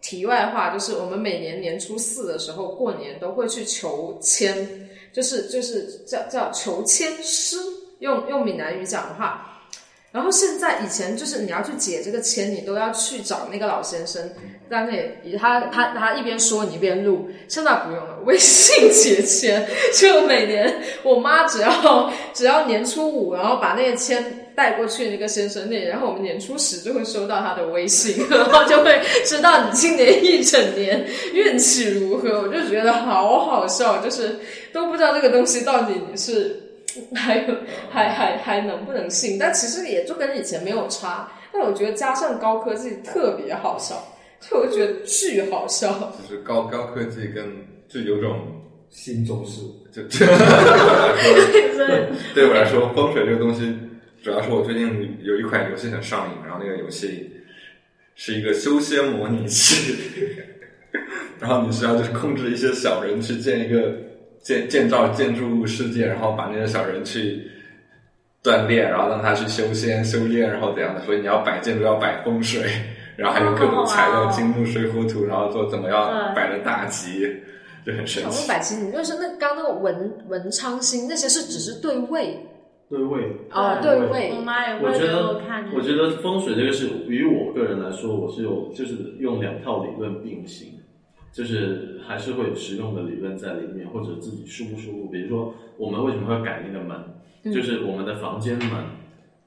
[0.00, 4.66] 题外话，就是我们每年年初四的时候过年都会去求签，
[5.12, 7.56] 就是就是叫叫求签师，
[8.00, 9.51] 用用闽南语讲的话。
[10.12, 14.22] 然后现在以前就是你要去解这个签，你都要去找那个老先生
[14.68, 14.90] 在那
[15.24, 17.30] 里，他他他一边说你一边录。
[17.48, 32.42] 现在不用了，微信解签，就每年我妈只要只要年初五，然后把那个签带过去那个先生那里，然后我们年初十就会收到他的微信， 然后就会知道你今年一整年运气如何。
[32.42, 34.40] 我就觉得好好笑，就是
[34.74, 36.68] 都不知道这个东西到底是。
[37.14, 37.54] 还有
[37.90, 39.38] 还还还能不能信？
[39.38, 41.30] 但其实也就跟以前没有差。
[41.52, 43.94] 但我觉得加上高科技特别好笑，
[44.40, 46.12] 就我就觉得巨好笑。
[46.26, 47.44] 就是高高科技跟
[47.88, 49.60] 就有种新中式，
[49.92, 50.02] 就
[52.34, 53.76] 对我来说，风水这个东西，
[54.22, 57.30] 主要是我最近有一款游戏很上瘾，然后那个游戏
[58.14, 59.94] 是一个修仙模拟器，
[61.38, 63.92] 然后你需要就是控制一些小人去建一个。
[64.42, 67.40] 建建造建筑物世界，然后把那些小人去
[68.42, 71.00] 锻炼，然后让他去修仙修炼，然后怎样的？
[71.02, 72.68] 所以你要摆建筑要摆风水，
[73.16, 77.24] 然后还有各种材料金木水火土，然后做怎么样摆的大吉，
[77.86, 78.48] 就很神奇。
[78.48, 82.36] 摆吉，你就是那刚那个文文昌星那些是只是对位，
[82.90, 84.32] 对位啊对位。
[84.36, 85.64] 我妈也我觉得看。
[85.72, 90.68] 我觉得风水这个是于我个人来说，我是有就是用两套理论并行。
[91.32, 95.08] 就是还是会有实用的理论在里面，或者自己舒不舒服。
[95.10, 96.96] 比如说，我们为什么会改那个门？
[97.52, 98.68] 就是我们的房间门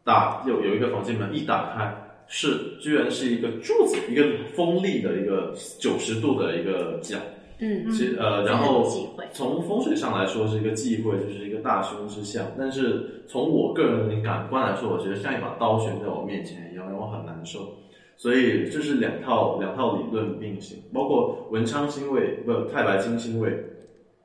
[0.03, 1.95] 打有有一个房间门一打开，
[2.27, 7.17] 是居然是一个柱子，一个锋利的一个九十度的一个角。
[7.59, 8.83] 嗯，其实呃，然后
[9.31, 12.45] 从风水上来说是一个忌讳，就是一个大凶之象。
[12.59, 17.77] 但是从我个人的感官来说，我觉得像一把刀悬在我面前一样，让我很难受。
[18.17, 23.51] 所以这是两套两套理论并行，包括文昌星位不太白金星位，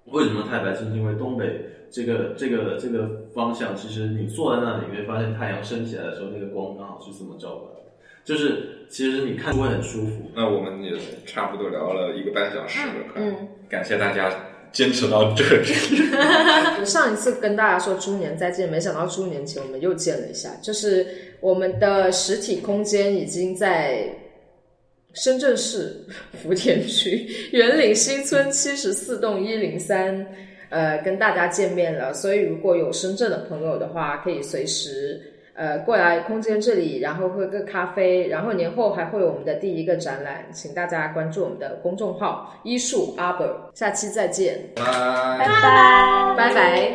[0.07, 3.75] 为什么太白金星位东北这个这个这个方向？
[3.75, 7.91] 其实你坐在那里，你会发现太阳升起来的时候，那个光刚好是这么照过来的，
[8.25, 10.31] 就是其实你看会很舒服。
[10.35, 10.93] 那我们也
[11.27, 14.33] 差不多聊了一个半小时了，嗯，感谢大家
[14.73, 15.69] 坚持到这里。
[16.85, 21.07] 上一次跟大家说猪年再见，没想到猪年前我们又见了一下，就是。
[21.43, 24.05] 我们的实体空间已经在
[25.15, 26.05] 深圳市
[26.43, 30.27] 福田区园岭新村七十四栋一零三，
[30.69, 32.13] 呃，跟大家见面了。
[32.13, 35.19] 所以如果有深圳的朋友的话，可以随时
[35.61, 38.27] 呃过来空间这里，然后喝个咖啡。
[38.29, 43.47] 然后年后还会有我们的第一个展览，请大家关注我们的公众号“医术阿伯”。
[43.77, 46.93] 下期再见，拜拜拜拜拜。